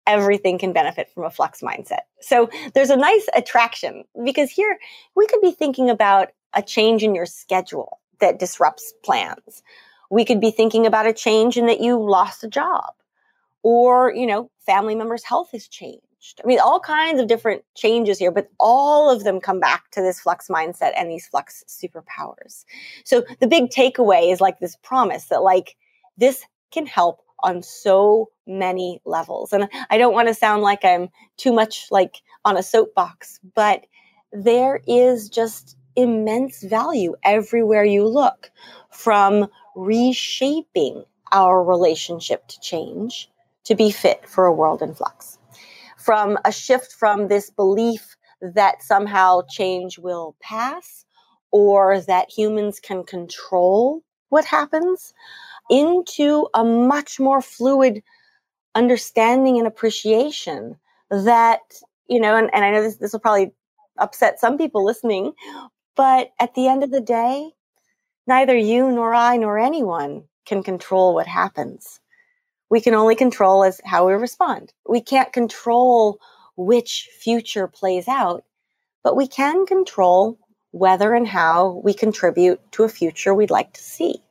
everything 0.08 0.58
can 0.58 0.74
benefit 0.74 1.12
from 1.14 1.24
a 1.24 1.30
flux 1.30 1.62
mindset. 1.62 2.02
So 2.22 2.50
there's 2.74 2.90
a 2.90 2.98
nice 2.98 3.28
attraction 3.36 4.06
because 4.24 4.50
here 4.50 4.80
we 5.16 5.28
could 5.28 5.42
be 5.42 5.52
thinking 5.52 5.92
about 5.92 6.30
a 6.56 6.64
change 6.64 7.04
in 7.04 7.14
your 7.14 7.28
schedule 7.28 7.99
that 8.20 8.40
disrupts 8.40 8.94
plans. 9.04 9.64
We 10.10 10.26
could 10.26 10.42
be 10.42 10.52
thinking 10.52 10.86
about 10.86 11.08
a 11.08 11.14
change 11.14 11.58
in 11.58 11.68
that 11.68 11.82
you 11.82 12.00
lost 12.00 12.44
a 12.44 12.48
job 12.48 12.94
or, 13.64 14.14
you 14.14 14.26
know, 14.26 14.50
family 14.66 14.96
members' 14.96 15.24
health 15.24 15.52
has 15.52 15.68
changed. 15.68 16.42
I 16.44 16.48
mean, 16.48 16.60
all 16.60 16.80
kinds 16.80 17.22
of 17.22 17.28
different 17.28 17.64
changes 17.76 18.20
here, 18.20 18.32
but 18.32 18.50
all 18.60 19.10
of 19.10 19.24
them 19.24 19.40
come 19.40 19.60
back 19.60 19.90
to 19.92 20.02
this 20.02 20.20
flux 20.20 20.48
mindset 20.48 20.92
and 20.98 21.10
these 21.10 21.28
flux 21.28 21.64
superpowers. 21.68 22.66
So 23.06 23.24
the 23.40 23.48
big 23.48 23.70
takeaway 23.70 24.32
is 24.32 24.42
like 24.42 24.60
this 24.60 24.76
promise 24.84 25.26
that 25.26 25.44
like 25.44 25.76
this 26.18 26.44
can 26.72 26.86
help 26.86 27.22
on 27.42 27.64
so 27.64 28.30
many 28.46 29.02
levels. 29.06 29.54
And 29.54 29.70
I 29.90 29.98
don't 29.98 30.14
want 30.14 30.28
to 30.28 30.34
sound 30.34 30.62
like 30.62 30.84
I'm 30.84 31.10
too 31.38 31.54
much 31.54 31.88
like 31.90 32.16
on 32.44 32.58
a 32.58 32.64
soapbox, 32.64 33.40
but 33.56 33.86
there 34.32 34.82
is 34.88 35.30
just 35.30 35.78
immense 35.96 36.64
value 36.64 37.16
everywhere 37.24 37.84
you 37.84 38.06
look 38.06 38.52
from 38.92 39.48
reshaping 39.76 41.04
our 41.32 41.64
relationship 41.64 42.48
to 42.48 42.60
change 42.60 43.30
to 43.66 43.76
be 43.76 43.92
fit 43.92 44.28
for 44.28 44.46
a 44.46 44.54
world 44.54 44.82
in 44.82 44.94
flux. 44.94 45.38
From 45.98 46.38
a 46.46 46.52
shift 46.52 46.92
from 46.94 47.28
this 47.28 47.50
belief 47.50 48.16
that 48.42 48.82
somehow 48.82 49.42
change 49.50 50.00
will 50.00 50.36
pass 50.42 51.06
or 51.52 52.00
that 52.02 52.30
humans 52.30 52.80
can 52.80 53.04
control 53.04 54.02
what 54.30 54.46
happens 54.46 55.14
into 55.70 56.48
a 56.54 56.64
much 56.64 57.20
more 57.20 57.42
fluid 57.42 58.02
understanding 58.76 59.58
and 59.58 59.68
appreciation 59.68 60.76
that, 61.10 61.60
you 62.08 62.20
know, 62.20 62.36
and, 62.36 62.50
and 62.54 62.64
I 62.64 62.72
know 62.72 62.82
this, 62.82 62.98
this 62.98 63.14
will 63.14 63.20
probably 63.20 63.52
upset 63.98 64.40
some 64.40 64.58
people 64.58 64.86
listening, 64.86 65.34
but 66.00 66.32
at 66.40 66.56
the 66.56 66.70
end 66.70 66.82
of 66.82 66.92
the 66.92 67.02
day, 67.02 67.52
neither 68.26 68.56
you 68.56 68.90
nor 68.90 69.14
I 69.14 69.36
nor 69.36 69.60
anyone 69.60 70.24
can 70.46 70.64
control 70.64 71.14
what 71.14 71.28
happens. 71.28 72.00
we 72.70 72.82
can 72.82 72.94
only 72.94 73.16
control 73.16 73.64
as 73.64 73.82
how 73.84 74.08
we 74.08 74.14
respond. 74.14 74.74
We 74.88 75.02
can't 75.02 75.34
control 75.34 76.20
which 76.56 77.10
future 77.20 77.68
plays 77.68 78.08
out, 78.08 78.44
but 79.04 79.16
we 79.16 79.28
can 79.28 79.66
control 79.66 80.38
whether 80.72 81.14
and 81.14 81.28
how 81.28 81.82
we 81.84 81.94
contribute 81.94 82.60
to 82.74 82.84
a 82.84 82.90
future 82.90 83.34
we'd 83.34 83.50
like 83.50 83.74
to 83.74 83.82
see. 83.82 84.22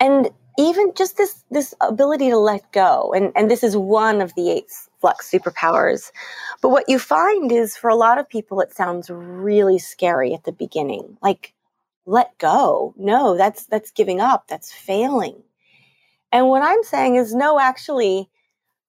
And 0.00 0.30
even 0.58 0.92
just 0.94 1.16
this, 1.18 1.44
this 1.50 1.74
ability 1.80 2.30
to 2.30 2.38
let 2.38 2.72
go, 2.72 3.12
and, 3.14 3.32
and 3.36 3.50
this 3.50 3.62
is 3.62 3.76
one 3.76 4.20
of 4.22 4.34
the 4.34 4.50
eight 4.50 4.70
flux 5.00 5.30
superpowers. 5.30 6.10
But 6.62 6.70
what 6.70 6.88
you 6.88 6.98
find 6.98 7.52
is 7.52 7.76
for 7.76 7.90
a 7.90 7.96
lot 7.96 8.18
of 8.18 8.28
people, 8.28 8.60
it 8.60 8.74
sounds 8.74 9.10
really 9.10 9.78
scary 9.78 10.34
at 10.34 10.44
the 10.44 10.52
beginning. 10.52 11.16
Like, 11.22 11.54
let 12.06 12.36
go. 12.38 12.94
No, 12.96 13.36
that's, 13.36 13.66
that's 13.66 13.90
giving 13.90 14.20
up. 14.20 14.48
That's 14.48 14.72
failing. 14.72 15.42
And 16.32 16.48
what 16.48 16.62
I'm 16.62 16.82
saying 16.82 17.16
is, 17.16 17.34
no, 17.34 17.58
actually, 17.58 18.28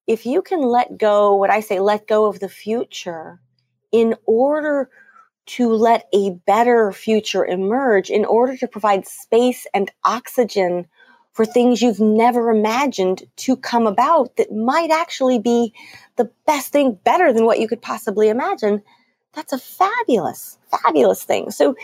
if 0.07 0.25
you 0.25 0.41
can 0.41 0.61
let 0.61 0.97
go, 0.97 1.35
what 1.35 1.49
I 1.49 1.59
say, 1.59 1.79
let 1.79 2.07
go 2.07 2.25
of 2.25 2.39
the 2.39 2.49
future 2.49 3.39
in 3.91 4.15
order 4.25 4.89
to 5.47 5.71
let 5.71 6.07
a 6.13 6.31
better 6.45 6.91
future 6.91 7.45
emerge, 7.45 8.09
in 8.09 8.25
order 8.25 8.57
to 8.57 8.67
provide 8.67 9.07
space 9.07 9.65
and 9.73 9.91
oxygen 10.03 10.85
for 11.37 11.45
things 11.45 11.83
you've 11.83 11.99
never 11.99 12.49
imagined 12.49 13.21
to 13.35 13.55
come 13.55 13.85
about 13.85 14.35
that 14.37 14.51
might 14.51 14.89
actually 14.89 15.37
be 15.37 15.71
the 16.15 16.27
best 16.47 16.71
thing, 16.71 16.97
better 17.03 17.31
than 17.31 17.45
what 17.45 17.59
you 17.59 17.67
could 17.67 17.79
possibly 17.79 18.27
imagine. 18.27 18.81
That's 19.33 19.53
a 19.53 19.59
fabulous, 19.59 20.57
fabulous 20.71 21.23
thing. 21.23 21.51
So 21.51 21.75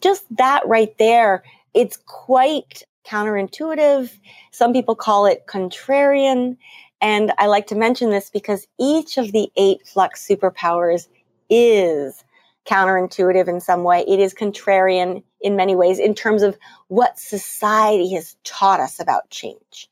just 0.00 0.24
that 0.36 0.68
right 0.68 0.94
there, 0.98 1.42
it's 1.72 1.96
quite 2.04 2.82
counterintuitive. 3.06 4.10
Some 4.50 4.74
people 4.74 4.94
call 4.94 5.24
it 5.24 5.46
contrarian. 5.46 6.58
And 7.00 7.32
I 7.38 7.46
like 7.46 7.68
to 7.68 7.74
mention 7.76 8.10
this 8.10 8.28
because 8.28 8.68
each 8.78 9.16
of 9.16 9.32
the 9.32 9.50
eight 9.56 9.86
flux 9.86 10.28
superpowers 10.28 11.08
is 11.48 12.22
counterintuitive 12.66 13.48
in 13.48 13.60
some 13.60 13.84
way. 13.84 14.04
It 14.06 14.20
is 14.20 14.34
contrarian 14.34 15.22
in 15.40 15.56
many 15.56 15.74
ways 15.74 15.98
in 15.98 16.14
terms 16.14 16.42
of 16.42 16.58
what 16.88 17.18
society 17.18 18.12
has 18.14 18.36
taught 18.44 18.80
us 18.80 19.00
about 19.00 19.30
change. 19.30 19.88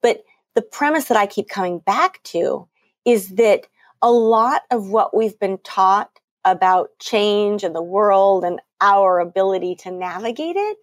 But 0.00 0.24
the 0.54 0.62
premise 0.62 1.06
that 1.06 1.16
I 1.16 1.26
keep 1.26 1.48
coming 1.48 1.80
back 1.80 2.22
to 2.24 2.68
is 3.04 3.30
that 3.30 3.66
a 4.02 4.10
lot 4.10 4.62
of 4.70 4.88
what 4.88 5.16
we've 5.16 5.38
been 5.38 5.58
taught 5.64 6.10
about 6.44 6.90
change 6.98 7.64
and 7.64 7.74
the 7.74 7.82
world 7.82 8.44
and 8.44 8.60
our 8.80 9.18
ability 9.18 9.74
to 9.76 9.90
navigate 9.90 10.56
it, 10.56 10.78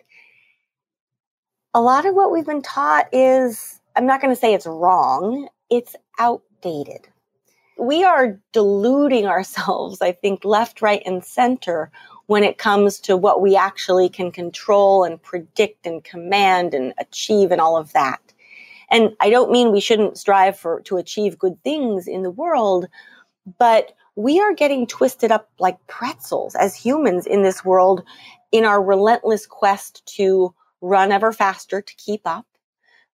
a 1.73 1.81
lot 1.81 2.05
of 2.05 2.15
what 2.15 2.31
we've 2.31 2.45
been 2.45 2.61
taught 2.61 3.07
is, 3.13 3.79
I'm 3.95 4.05
not 4.05 4.21
going 4.21 4.33
to 4.33 4.39
say 4.39 4.53
it's 4.53 4.65
wrong, 4.65 5.47
it's 5.69 5.95
outdated. 6.19 7.07
We 7.81 8.03
are 8.03 8.39
deluding 8.51 9.25
ourselves, 9.25 10.01
I 10.01 10.11
think, 10.11 10.45
left, 10.45 10.83
right, 10.83 11.01
and 11.03 11.25
center 11.25 11.91
when 12.27 12.43
it 12.43 12.59
comes 12.59 12.99
to 13.01 13.17
what 13.17 13.41
we 13.41 13.55
actually 13.55 14.07
can 14.07 14.31
control 14.31 15.03
and 15.03 15.21
predict 15.21 15.87
and 15.87 16.03
command 16.03 16.75
and 16.75 16.93
achieve 16.99 17.51
and 17.51 17.59
all 17.59 17.75
of 17.75 17.91
that. 17.93 18.21
And 18.91 19.15
I 19.19 19.31
don't 19.31 19.51
mean 19.51 19.71
we 19.71 19.79
shouldn't 19.79 20.19
strive 20.19 20.57
for 20.57 20.81
to 20.81 20.97
achieve 20.97 21.39
good 21.39 21.61
things 21.63 22.07
in 22.07 22.21
the 22.21 22.29
world, 22.29 22.87
but 23.57 23.93
we 24.15 24.39
are 24.39 24.53
getting 24.53 24.85
twisted 24.85 25.31
up 25.31 25.49
like 25.57 25.87
pretzels 25.87 26.53
as 26.53 26.75
humans 26.75 27.25
in 27.25 27.41
this 27.41 27.65
world 27.65 28.03
in 28.51 28.63
our 28.63 28.83
relentless 28.83 29.47
quest 29.47 30.05
to 30.17 30.53
run 30.81 31.11
ever 31.11 31.31
faster 31.31 31.81
to 31.81 31.95
keep 31.95 32.21
up, 32.25 32.45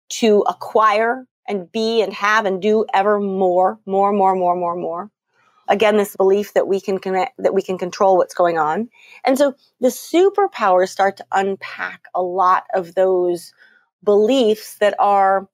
to 0.09 0.41
acquire 0.41 1.25
and 1.47 1.71
be 1.71 2.01
and 2.01 2.13
have 2.13 2.45
and 2.45 2.61
do 2.61 2.85
ever 2.93 3.19
more, 3.19 3.79
more, 3.85 4.11
more, 4.11 4.35
more, 4.35 4.55
more, 4.55 4.75
more. 4.75 5.11
Again, 5.69 5.97
this 5.97 6.15
belief 6.15 6.53
that 6.53 6.67
we 6.67 6.79
can 6.79 6.97
connect, 6.97 7.33
that 7.37 7.53
we 7.53 7.61
can 7.61 7.77
control 7.77 8.17
what's 8.17 8.33
going 8.33 8.57
on. 8.57 8.89
And 9.25 9.37
so 9.37 9.53
the 9.81 9.89
superpowers 9.89 10.89
start 10.89 11.17
to 11.17 11.25
unpack 11.33 12.03
a 12.15 12.21
lot 12.21 12.63
of 12.73 12.95
those 12.95 13.53
beliefs 14.03 14.77
that 14.77 14.95
are 14.99 15.49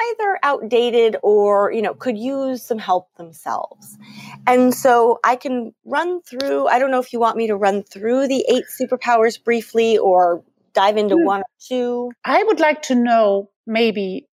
either 0.00 0.38
outdated 0.42 1.16
or 1.22 1.72
you 1.72 1.82
know 1.82 1.94
could 1.94 2.16
use 2.16 2.62
some 2.62 2.78
help 2.78 3.14
themselves 3.16 3.98
and 4.46 4.74
so 4.74 5.18
i 5.24 5.36
can 5.36 5.74
run 5.84 6.22
through 6.22 6.66
i 6.68 6.78
don't 6.78 6.90
know 6.90 7.00
if 7.00 7.12
you 7.12 7.20
want 7.20 7.36
me 7.36 7.46
to 7.46 7.56
run 7.56 7.82
through 7.82 8.26
the 8.26 8.44
eight 8.48 8.64
superpowers 8.80 9.42
briefly 9.42 9.98
or 9.98 10.42
dive 10.72 10.96
into 10.96 11.16
hmm. 11.16 11.24
one 11.24 11.40
or 11.40 11.52
two 11.58 12.10
i 12.24 12.42
would 12.44 12.60
like 12.60 12.82
to 12.82 12.94
know 12.94 13.50
maybe 13.66 14.26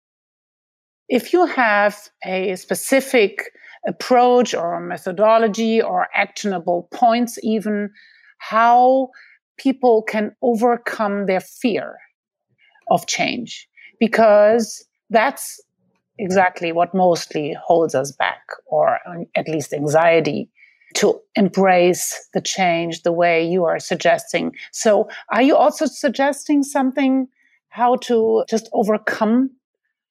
if 1.08 1.32
you 1.32 1.46
have 1.46 2.08
a 2.24 2.56
specific 2.56 3.52
approach 3.86 4.54
or 4.54 4.80
methodology 4.80 5.80
or 5.80 6.08
actionable 6.14 6.88
points 6.92 7.38
even 7.42 7.90
how 8.38 9.08
people 9.58 10.02
can 10.02 10.34
overcome 10.42 11.26
their 11.26 11.40
fear 11.40 11.96
of 12.90 13.06
change 13.06 13.68
because 14.00 14.84
that's 15.10 15.60
exactly 16.18 16.72
what 16.72 16.94
mostly 16.94 17.56
holds 17.62 17.94
us 17.94 18.12
back, 18.12 18.42
or 18.66 18.98
at 19.34 19.48
least 19.48 19.72
anxiety 19.72 20.48
to 20.94 21.20
embrace 21.34 22.28
the 22.32 22.40
change 22.40 23.02
the 23.02 23.12
way 23.12 23.46
you 23.46 23.64
are 23.64 23.78
suggesting. 23.78 24.52
So, 24.72 25.08
are 25.30 25.42
you 25.42 25.56
also 25.56 25.86
suggesting 25.86 26.62
something 26.62 27.28
how 27.68 27.96
to 27.96 28.44
just 28.48 28.68
overcome 28.72 29.50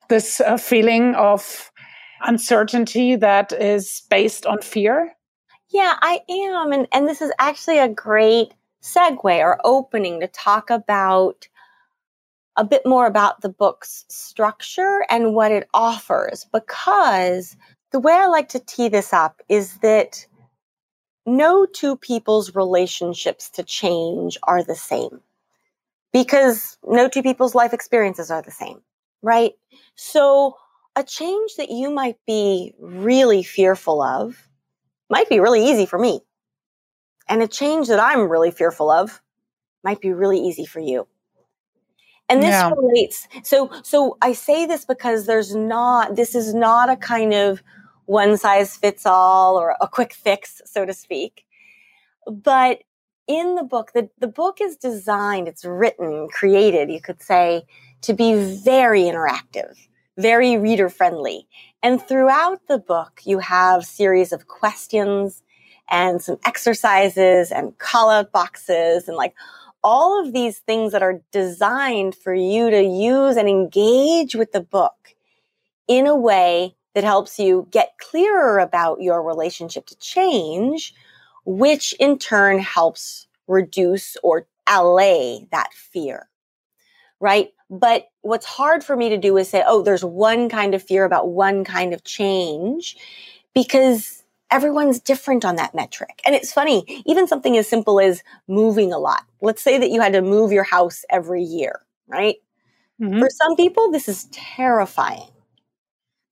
this 0.10 0.40
uh, 0.42 0.58
feeling 0.58 1.16
of 1.16 1.72
uncertainty 2.22 3.16
that 3.16 3.52
is 3.52 4.04
based 4.10 4.46
on 4.46 4.62
fear? 4.62 5.14
Yeah, 5.70 5.96
I 6.02 6.22
am. 6.30 6.72
And, 6.72 6.88
and 6.92 7.08
this 7.08 7.22
is 7.22 7.32
actually 7.40 7.80
a 7.80 7.90
great 7.90 8.54
segue 8.82 9.40
or 9.40 9.60
opening 9.64 10.20
to 10.20 10.28
talk 10.28 10.70
about 10.70 11.48
a 12.56 12.64
bit 12.64 12.86
more 12.86 13.06
about 13.06 13.42
the 13.42 13.50
book's 13.50 14.06
structure 14.08 15.06
and 15.10 15.34
what 15.34 15.52
it 15.52 15.68
offers 15.74 16.46
because 16.54 17.58
the 17.92 18.00
way 18.00 18.14
I 18.14 18.28
like 18.28 18.50
to 18.50 18.60
tee 18.60 18.88
this 18.88 19.12
up 19.12 19.42
is 19.50 19.78
that 19.80 20.26
no 21.26 21.66
two 21.66 21.98
people's 21.98 22.56
relationships 22.56 23.50
to 23.52 23.64
change 23.64 24.38
are 24.44 24.64
the 24.64 24.76
same 24.76 25.22
because 26.14 26.78
no 26.86 27.10
two 27.10 27.24
people's 27.24 27.56
life 27.56 27.74
experiences 27.74 28.32
are 28.32 28.42
the 28.42 28.52
same, 28.52 28.82
right? 29.26 29.54
So 29.96 30.56
a 30.96 31.04
change 31.04 31.56
that 31.58 31.70
you 31.70 31.90
might 31.90 32.18
be 32.26 32.74
really 32.80 33.44
fearful 33.44 34.02
of 34.02 34.48
might 35.10 35.28
be 35.28 35.40
really 35.40 35.66
easy 35.66 35.86
for 35.86 36.00
me. 36.00 36.22
And 37.28 37.42
a 37.42 37.48
change 37.48 37.88
that 37.88 38.00
I'm 38.00 38.30
really 38.30 38.52
fearful 38.52 38.90
of 38.92 39.22
might 39.84 40.00
be 40.00 40.14
really 40.14 40.40
easy 40.40 40.66
for 40.66 40.80
you. 40.80 41.08
And 42.30 42.42
this 42.42 42.52
yeah. 42.52 42.72
relates. 42.72 43.28
So, 43.44 43.72
so 43.84 44.18
I 44.22 44.34
say 44.34 44.66
this 44.66 44.86
because 44.86 45.26
there's 45.26 45.56
not, 45.56 46.16
this 46.16 46.34
is 46.34 46.54
not 46.54 46.90
a 46.90 46.96
kind 46.96 47.34
of 47.34 47.62
one 48.06 48.38
size 48.38 48.76
fits 48.78 49.06
all 49.06 49.58
or 49.60 49.76
a 49.82 49.88
quick 49.88 50.14
fix, 50.14 50.62
so 50.66 50.86
to 50.86 50.94
speak. 50.94 51.46
But 52.28 52.84
in 53.28 53.56
the 53.56 53.64
book, 53.64 53.92
the, 53.94 54.10
the 54.20 54.28
book 54.28 54.60
is 54.62 54.78
designed, 54.78 55.48
it's 55.48 55.66
written, 55.66 56.28
created, 56.30 56.92
you 56.92 57.02
could 57.02 57.22
say, 57.22 57.66
to 58.02 58.14
be 58.14 58.36
very 58.64 59.02
interactive, 59.02 59.76
very 60.18 60.58
reader 60.58 60.90
friendly. 60.90 61.48
And 61.82 62.02
throughout 62.02 62.68
the 62.68 62.78
book, 62.78 63.22
you 63.26 63.40
have 63.40 63.86
series 63.86 64.32
of 64.32 64.48
questions 64.48 65.44
and 65.90 66.22
some 66.22 66.38
exercises 66.46 67.52
and 67.52 67.78
call 67.78 68.10
out 68.10 68.32
boxes 68.32 69.08
and 69.08 69.18
like 69.18 69.36
all 69.84 70.20
of 70.20 70.34
these 70.34 70.60
things 70.60 70.94
that 70.94 71.04
are 71.04 71.22
designed 71.32 72.16
for 72.16 72.34
you 72.34 72.72
to 72.72 72.82
use 72.82 73.38
and 73.38 73.48
engage 73.48 74.34
with 74.34 74.52
the 74.52 74.62
book 74.62 75.16
in 75.88 76.08
a 76.08 76.16
way 76.16 76.76
that 76.96 77.04
helps 77.04 77.38
you 77.38 77.68
get 77.70 77.94
clearer 78.00 78.58
about 78.58 79.02
your 79.02 79.22
relationship 79.22 79.86
to 79.86 79.98
change, 80.00 80.94
which 81.46 81.94
in 82.00 82.18
turn 82.18 82.58
helps 82.58 83.28
reduce 83.48 84.18
or 84.24 84.48
allay 84.68 85.48
that 85.52 85.72
fear. 85.74 86.30
Right? 87.20 87.50
But 87.70 88.08
what's 88.22 88.46
hard 88.46 88.84
for 88.84 88.96
me 88.96 89.10
to 89.10 89.18
do 89.18 89.38
is 89.38 89.50
say, 89.50 89.64
oh, 89.66 89.82
there's 89.82 90.06
one 90.06 90.50
kind 90.50 90.76
of 90.76 90.84
fear 90.84 91.04
about 91.04 91.30
one 91.30 91.64
kind 91.64 91.94
of 91.94 92.04
change 92.04 92.96
because 93.54 94.24
everyone's 94.52 95.00
different 95.00 95.44
on 95.44 95.56
that 95.56 95.74
metric. 95.74 96.22
And 96.26 96.36
it's 96.36 96.54
funny, 96.54 97.04
even 97.06 97.28
something 97.28 97.58
as 97.58 97.68
simple 97.68 98.00
as 98.00 98.24
moving 98.48 98.94
a 98.94 99.00
lot. 99.00 99.24
Let's 99.42 99.62
say 99.62 99.78
that 99.80 99.90
you 99.90 100.02
had 100.02 100.14
to 100.14 100.22
move 100.22 100.52
your 100.52 100.64
house 100.64 101.04
every 101.10 101.44
year, 101.44 101.82
right? 102.08 102.36
Mm-hmm. 103.02 103.20
For 103.20 103.30
some 103.30 103.56
people, 103.56 103.92
this 103.92 104.08
is 104.08 104.26
terrifying. 104.32 105.30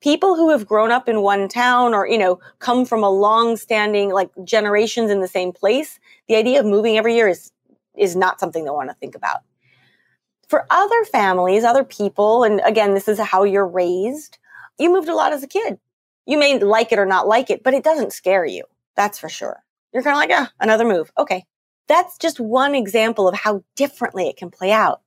People 0.02 0.36
who 0.36 0.50
have 0.52 0.67
grown 0.67 0.91
up 0.91 1.10
in 1.10 1.22
one 1.22 1.48
town 1.48 1.93
or, 1.93 2.08
you 2.08 2.17
know, 2.17 2.39
come 2.60 2.86
from 2.86 3.04
a 3.04 3.10
long 3.10 3.58
standing, 3.58 4.12
like 4.12 4.30
generations 4.43 5.10
in 5.10 5.22
the 5.22 5.28
same 5.28 5.52
place, 5.52 6.00
the 6.28 6.36
idea 6.36 6.60
of 6.60 6.65
moving 6.65 6.98
every 6.98 7.15
year 7.15 7.28
is, 7.28 7.52
is 7.98 8.15
not 8.15 8.39
something 8.39 8.65
they 8.65 8.69
want 8.69 8.89
to 8.89 8.96
think 8.96 9.15
about. 9.15 9.39
For 10.53 10.67
other 10.69 11.03
families, 11.05 11.63
other 11.63 11.83
people, 11.83 12.43
and 12.43 12.61
again, 12.63 12.93
this 12.93 13.07
is 13.07 13.19
how 13.19 13.43
you're 13.43 13.65
raised, 13.65 14.37
you 14.77 14.93
moved 14.93 15.09
a 15.09 15.15
lot 15.15 15.33
as 15.33 15.41
a 15.41 15.47
kid. 15.47 15.79
You 16.27 16.37
may 16.37 16.59
like 16.59 16.91
it 16.91 16.99
or 16.99 17.07
not 17.07 17.27
like 17.27 17.49
it, 17.49 17.63
but 17.63 17.73
it 17.73 17.83
doesn't 17.83 18.13
scare 18.13 18.45
you. 18.45 18.63
That's 18.95 19.17
for 19.17 19.29
sure. 19.29 19.63
You're 19.91 20.03
kind 20.03 20.13
of 20.13 20.19
like, 20.19 20.29
ah, 20.31 20.51
another 20.59 20.85
move. 20.85 21.11
Okay. 21.17 21.47
That's 21.87 22.19
just 22.19 22.39
one 22.39 22.75
example 22.75 23.27
of 23.27 23.33
how 23.33 23.63
differently 23.75 24.27
it 24.27 24.37
can 24.37 24.51
play 24.51 24.71
out. 24.71 25.01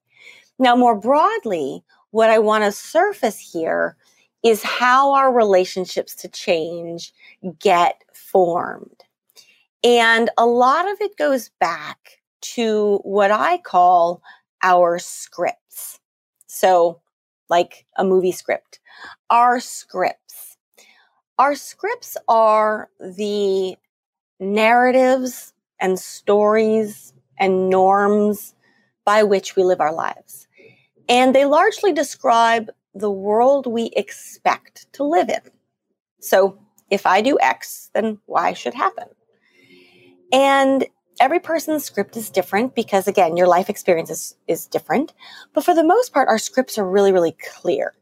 Now, 0.59 0.75
more 0.75 0.99
broadly, 0.99 1.85
what 2.11 2.29
I 2.29 2.41
want 2.41 2.65
to 2.65 2.73
surface 2.73 3.39
here 3.39 3.97
is 4.43 4.65
how 4.65 5.13
our 5.13 5.33
relationships 5.33 6.17
to 6.17 6.29
change 6.29 7.13
get 7.61 8.03
formed. 8.13 9.05
And 9.85 10.29
a 10.39 10.47
lot 10.47 10.91
of 10.91 11.01
it 11.01 11.17
goes 11.17 11.51
back 11.61 12.21
to 12.55 12.99
what 13.05 13.31
I 13.31 13.59
call 13.59 14.23
our 14.63 14.99
scripts. 14.99 16.01
So, 16.47 17.01
like 17.49 17.87
a 17.97 18.05
movie 18.05 18.33
script, 18.33 18.81
our 19.31 19.61
scripts. 19.61 20.57
Our 21.39 21.55
scripts 21.55 22.17
are 22.29 22.89
the 22.99 23.77
narratives 24.41 25.53
and 25.81 25.99
stories 25.99 27.13
and 27.39 27.69
norms 27.69 28.55
by 29.05 29.23
which 29.23 29.55
we 29.55 29.63
live 29.63 29.81
our 29.81 29.93
lives. 29.93 30.49
And 31.09 31.35
they 31.35 31.45
largely 31.45 31.93
describe 31.93 32.71
the 32.95 33.11
world 33.11 33.67
we 33.67 33.91
expect 33.97 34.93
to 34.95 35.05
live 35.05 35.29
in. 35.29 35.41
So 36.21 36.59
if 36.91 37.07
I 37.07 37.21
do 37.21 37.39
X, 37.41 37.91
then 37.95 38.19
Y 38.27 38.53
should 38.55 38.75
happen. 38.75 39.09
And 40.33 40.87
every 41.21 41.41
person's 41.41 41.85
script 41.85 42.17
is 42.17 42.31
different 42.31 42.75
because 42.75 43.09
again, 43.09 43.37
your 43.37 43.47
life 43.47 43.69
experience 43.69 44.11
is, 44.11 44.37
is 44.49 44.67
different. 44.67 45.13
But 45.53 45.65
for 45.65 45.75
the 45.75 45.85
most 45.85 46.13
part, 46.13 46.29
our 46.29 46.39
scripts 46.39 46.79
are 46.79 46.89
really, 46.89 47.13
really 47.13 47.37
clear. 47.55 47.95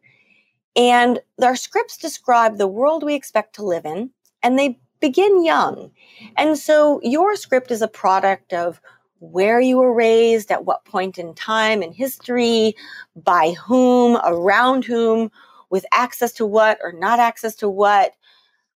And 0.76 1.20
our 1.40 1.56
scripts 1.56 1.96
describe 1.96 2.58
the 2.58 2.66
world 2.66 3.04
we 3.04 3.14
expect 3.14 3.54
to 3.56 3.64
live 3.64 3.86
in, 3.86 4.10
and 4.42 4.58
they 4.58 4.78
begin 5.00 5.44
young. 5.44 5.92
And 6.36 6.58
so 6.58 7.00
your 7.02 7.36
script 7.36 7.70
is 7.70 7.82
a 7.82 7.88
product 7.88 8.52
of 8.52 8.80
where 9.20 9.60
you 9.60 9.78
were 9.78 9.94
raised, 9.94 10.50
at 10.50 10.64
what 10.64 10.84
point 10.84 11.18
in 11.18 11.34
time 11.34 11.82
in 11.82 11.92
history, 11.92 12.74
by 13.16 13.52
whom, 13.66 14.18
around 14.24 14.84
whom, 14.84 15.30
with 15.70 15.86
access 15.92 16.32
to 16.32 16.46
what 16.46 16.78
or 16.82 16.92
not 16.92 17.18
access 17.18 17.54
to 17.56 17.68
what, 17.68 18.14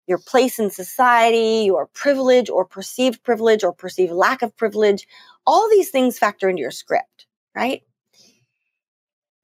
your 0.07 0.19
place 0.19 0.59
in 0.59 0.69
society, 0.69 1.63
your 1.65 1.87
privilege 1.87 2.49
or 2.49 2.65
perceived 2.65 3.23
privilege 3.23 3.63
or 3.63 3.73
perceived 3.73 4.11
lack 4.11 4.41
of 4.41 4.55
privilege. 4.55 5.07
All 5.45 5.69
these 5.69 5.89
things 5.89 6.19
factor 6.19 6.49
into 6.49 6.61
your 6.61 6.71
script, 6.71 7.25
right? 7.55 7.83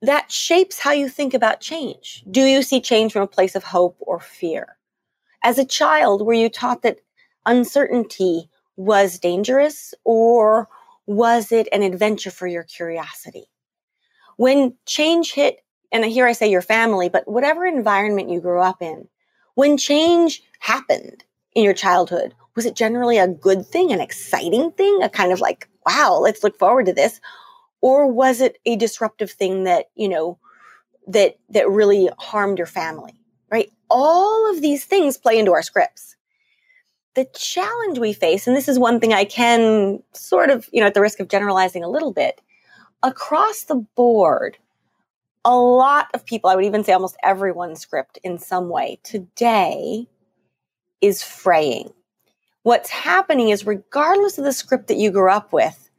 That 0.02 0.30
shapes 0.30 0.78
how 0.78 0.92
you 0.92 1.08
think 1.08 1.34
about 1.34 1.60
change. 1.60 2.24
Do 2.30 2.42
you 2.42 2.62
see 2.62 2.80
change 2.80 3.12
from 3.12 3.22
a 3.22 3.28
place 3.28 3.54
of 3.54 3.64
hope 3.64 3.96
or 4.00 4.20
fear? 4.20 4.76
As 5.44 5.58
a 5.58 5.64
child, 5.64 6.24
were 6.24 6.32
you 6.32 6.48
taught 6.48 6.82
that 6.82 6.98
uncertainty 7.46 8.48
was 8.76 9.18
dangerous 9.18 9.94
or 10.04 10.68
was 11.06 11.52
it 11.52 11.68
an 11.72 11.82
adventure 11.82 12.30
for 12.30 12.46
your 12.46 12.62
curiosity? 12.62 13.46
When 14.36 14.74
change 14.86 15.32
hit, 15.32 15.60
and 15.90 16.04
here 16.04 16.26
I 16.26 16.32
say 16.32 16.48
your 16.50 16.62
family, 16.62 17.08
but 17.08 17.28
whatever 17.28 17.66
environment 17.66 18.30
you 18.30 18.40
grew 18.40 18.60
up 18.60 18.80
in, 18.80 19.08
when 19.54 19.76
change 19.76 20.42
happened 20.62 21.24
in 21.54 21.64
your 21.64 21.74
childhood, 21.74 22.34
was 22.54 22.66
it 22.66 22.76
generally 22.76 23.18
a 23.18 23.28
good 23.28 23.66
thing, 23.66 23.92
an 23.92 24.00
exciting 24.00 24.70
thing, 24.72 25.02
a 25.02 25.08
kind 25.08 25.32
of 25.32 25.40
like, 25.40 25.68
wow, 25.84 26.18
let's 26.22 26.44
look 26.44 26.58
forward 26.58 26.86
to 26.86 26.92
this? 26.92 27.20
Or 27.80 28.06
was 28.06 28.40
it 28.40 28.58
a 28.64 28.76
disruptive 28.76 29.30
thing 29.30 29.64
that, 29.64 29.86
you 29.96 30.08
know, 30.08 30.38
that, 31.08 31.36
that 31.50 31.68
really 31.68 32.08
harmed 32.18 32.58
your 32.58 32.66
family, 32.66 33.14
right? 33.50 33.70
All 33.90 34.50
of 34.50 34.62
these 34.62 34.84
things 34.84 35.18
play 35.18 35.38
into 35.38 35.52
our 35.52 35.62
scripts 35.62 36.16
the 37.14 37.26
challenge 37.34 37.98
we 37.98 38.12
face, 38.12 38.46
and 38.46 38.56
this 38.56 38.68
is 38.68 38.78
one 38.78 38.98
thing 38.98 39.12
I 39.12 39.24
can 39.24 40.02
sort 40.14 40.48
of, 40.48 40.66
you 40.72 40.80
know, 40.80 40.86
at 40.86 40.94
the 40.94 41.00
risk 41.02 41.20
of 41.20 41.28
generalizing 41.28 41.84
a 41.84 41.90
little 41.90 42.12
bit, 42.12 42.40
across 43.02 43.64
the 43.64 43.84
board, 43.96 44.56
a 45.44 45.54
lot 45.54 46.06
of 46.14 46.24
people, 46.24 46.48
I 46.48 46.54
would 46.54 46.64
even 46.64 46.84
say 46.84 46.92
almost 46.92 47.16
everyone's 47.22 47.80
script 47.80 48.18
in 48.22 48.38
some 48.38 48.68
way 48.70 48.98
today 49.02 50.08
is 51.02 51.22
fraying. 51.22 51.92
What's 52.62 52.88
happening 52.88 53.50
is, 53.50 53.66
regardless 53.66 54.38
of 54.38 54.44
the 54.44 54.52
script 54.52 54.86
that 54.86 54.96
you 54.96 55.10
grew 55.10 55.30
up 55.30 55.52
with, 55.52 55.90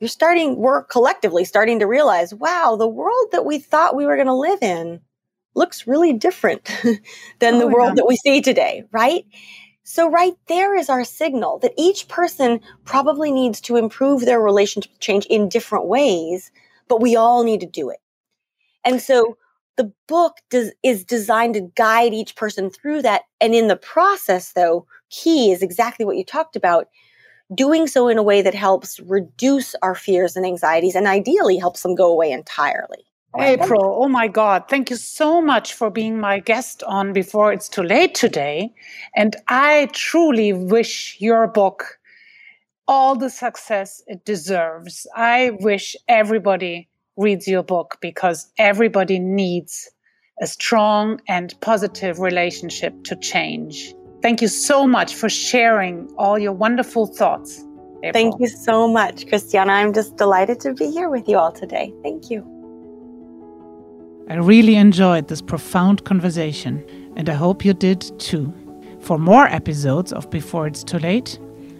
you're 0.00 0.08
starting, 0.08 0.56
we're 0.56 0.82
collectively 0.84 1.44
starting 1.44 1.78
to 1.80 1.86
realize, 1.86 2.34
wow, 2.34 2.76
the 2.78 2.88
world 2.88 3.28
that 3.32 3.44
we 3.44 3.58
thought 3.58 3.94
we 3.94 4.06
were 4.06 4.16
going 4.16 4.26
to 4.26 4.34
live 4.34 4.62
in 4.62 5.00
looks 5.54 5.86
really 5.86 6.14
different 6.14 6.64
than 7.38 7.54
oh, 7.54 7.58
the 7.58 7.66
world 7.68 7.90
yeah. 7.90 7.94
that 7.96 8.08
we 8.08 8.16
see 8.16 8.40
today, 8.40 8.84
right? 8.92 9.26
So, 9.82 10.08
right 10.08 10.34
there 10.46 10.76
is 10.76 10.88
our 10.88 11.04
signal 11.04 11.58
that 11.58 11.74
each 11.76 12.08
person 12.08 12.60
probably 12.84 13.30
needs 13.30 13.60
to 13.62 13.76
improve 13.76 14.24
their 14.24 14.40
relationship 14.40 14.92
change 15.00 15.26
in 15.26 15.48
different 15.48 15.86
ways, 15.86 16.50
but 16.88 17.00
we 17.00 17.16
all 17.16 17.44
need 17.44 17.60
to 17.60 17.66
do 17.66 17.90
it. 17.90 17.98
And 18.84 19.02
so, 19.02 19.36
the 19.80 19.90
book 20.08 20.36
does, 20.50 20.72
is 20.82 21.04
designed 21.04 21.54
to 21.54 21.62
guide 21.74 22.12
each 22.12 22.36
person 22.36 22.68
through 22.68 23.00
that. 23.00 23.22
And 23.40 23.54
in 23.54 23.68
the 23.68 23.76
process, 23.76 24.52
though, 24.52 24.86
key 25.08 25.52
is 25.52 25.62
exactly 25.62 26.04
what 26.04 26.18
you 26.18 26.24
talked 26.24 26.54
about 26.54 26.88
doing 27.54 27.86
so 27.86 28.06
in 28.06 28.18
a 28.18 28.22
way 28.22 28.42
that 28.42 28.54
helps 28.54 29.00
reduce 29.00 29.74
our 29.80 29.94
fears 29.94 30.36
and 30.36 30.44
anxieties 30.44 30.94
and 30.94 31.06
ideally 31.06 31.56
helps 31.56 31.82
them 31.82 31.94
go 31.94 32.12
away 32.12 32.30
entirely. 32.30 33.06
April, 33.38 33.96
oh 34.02 34.08
my 34.08 34.28
God, 34.28 34.64
thank 34.68 34.90
you 34.90 34.96
so 34.96 35.40
much 35.40 35.72
for 35.72 35.88
being 35.88 36.20
my 36.20 36.40
guest 36.40 36.82
on 36.82 37.14
Before 37.14 37.50
It's 37.50 37.68
Too 37.68 37.82
Late 37.82 38.14
today. 38.14 38.74
And 39.16 39.34
I 39.48 39.88
truly 39.92 40.52
wish 40.52 41.16
your 41.20 41.46
book 41.46 41.98
all 42.86 43.16
the 43.16 43.30
success 43.30 44.02
it 44.06 44.26
deserves. 44.26 45.06
I 45.16 45.52
wish 45.60 45.96
everybody 46.06 46.89
reads 47.20 47.46
your 47.46 47.62
book 47.62 47.98
because 48.00 48.50
everybody 48.58 49.18
needs 49.18 49.90
a 50.40 50.46
strong 50.46 51.20
and 51.28 51.54
positive 51.60 52.18
relationship 52.18 52.94
to 53.04 53.16
change. 53.16 53.94
Thank 54.22 54.42
you 54.42 54.48
so 54.48 54.86
much 54.86 55.14
for 55.14 55.28
sharing 55.28 56.08
all 56.16 56.38
your 56.38 56.52
wonderful 56.52 57.06
thoughts. 57.06 57.64
April. 58.02 58.12
Thank 58.12 58.40
you 58.40 58.48
so 58.48 58.88
much, 58.88 59.28
Christiana. 59.28 59.72
I'm 59.72 59.92
just 59.92 60.16
delighted 60.16 60.60
to 60.60 60.72
be 60.72 60.90
here 60.90 61.10
with 61.10 61.28
you 61.28 61.36
all 61.36 61.52
today. 61.52 61.92
Thank 62.02 62.30
you. 62.30 62.40
I 64.30 64.34
really 64.36 64.76
enjoyed 64.76 65.28
this 65.28 65.42
profound 65.42 66.04
conversation, 66.04 66.84
and 67.16 67.28
I 67.28 67.34
hope 67.34 67.64
you 67.64 67.74
did 67.74 68.00
too. 68.18 68.54
For 69.00 69.18
more 69.18 69.46
episodes 69.46 70.12
of 70.12 70.30
Before 70.30 70.66
It's 70.66 70.84
Too 70.84 70.98
Late, 70.98 71.38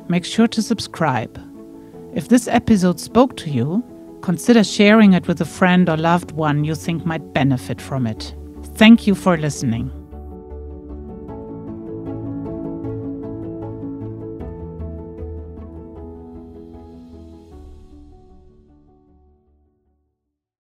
make 0.09 0.25
sure 0.25 0.49
to 0.49 0.61
subscribe. 0.61 1.41
If 2.15 2.29
this 2.29 2.49
episode 2.49 2.99
spoke 2.99 3.37
to 3.39 3.51
you, 3.51 3.83
consider 4.23 4.65
sharing 4.65 5.13
it 5.13 5.27
with 5.27 5.41
a 5.41 5.45
friend 5.45 5.89
or 5.89 5.97
loved 5.97 6.33
one 6.33 6.65
you 6.65 6.75
think 6.75 7.05
might 7.05 7.33
benefit 7.33 7.81
from 7.81 8.07
it. 8.07 8.35
Thank 8.75 9.07
you 9.07 9.15
for 9.15 9.37
listening. 9.37 10.00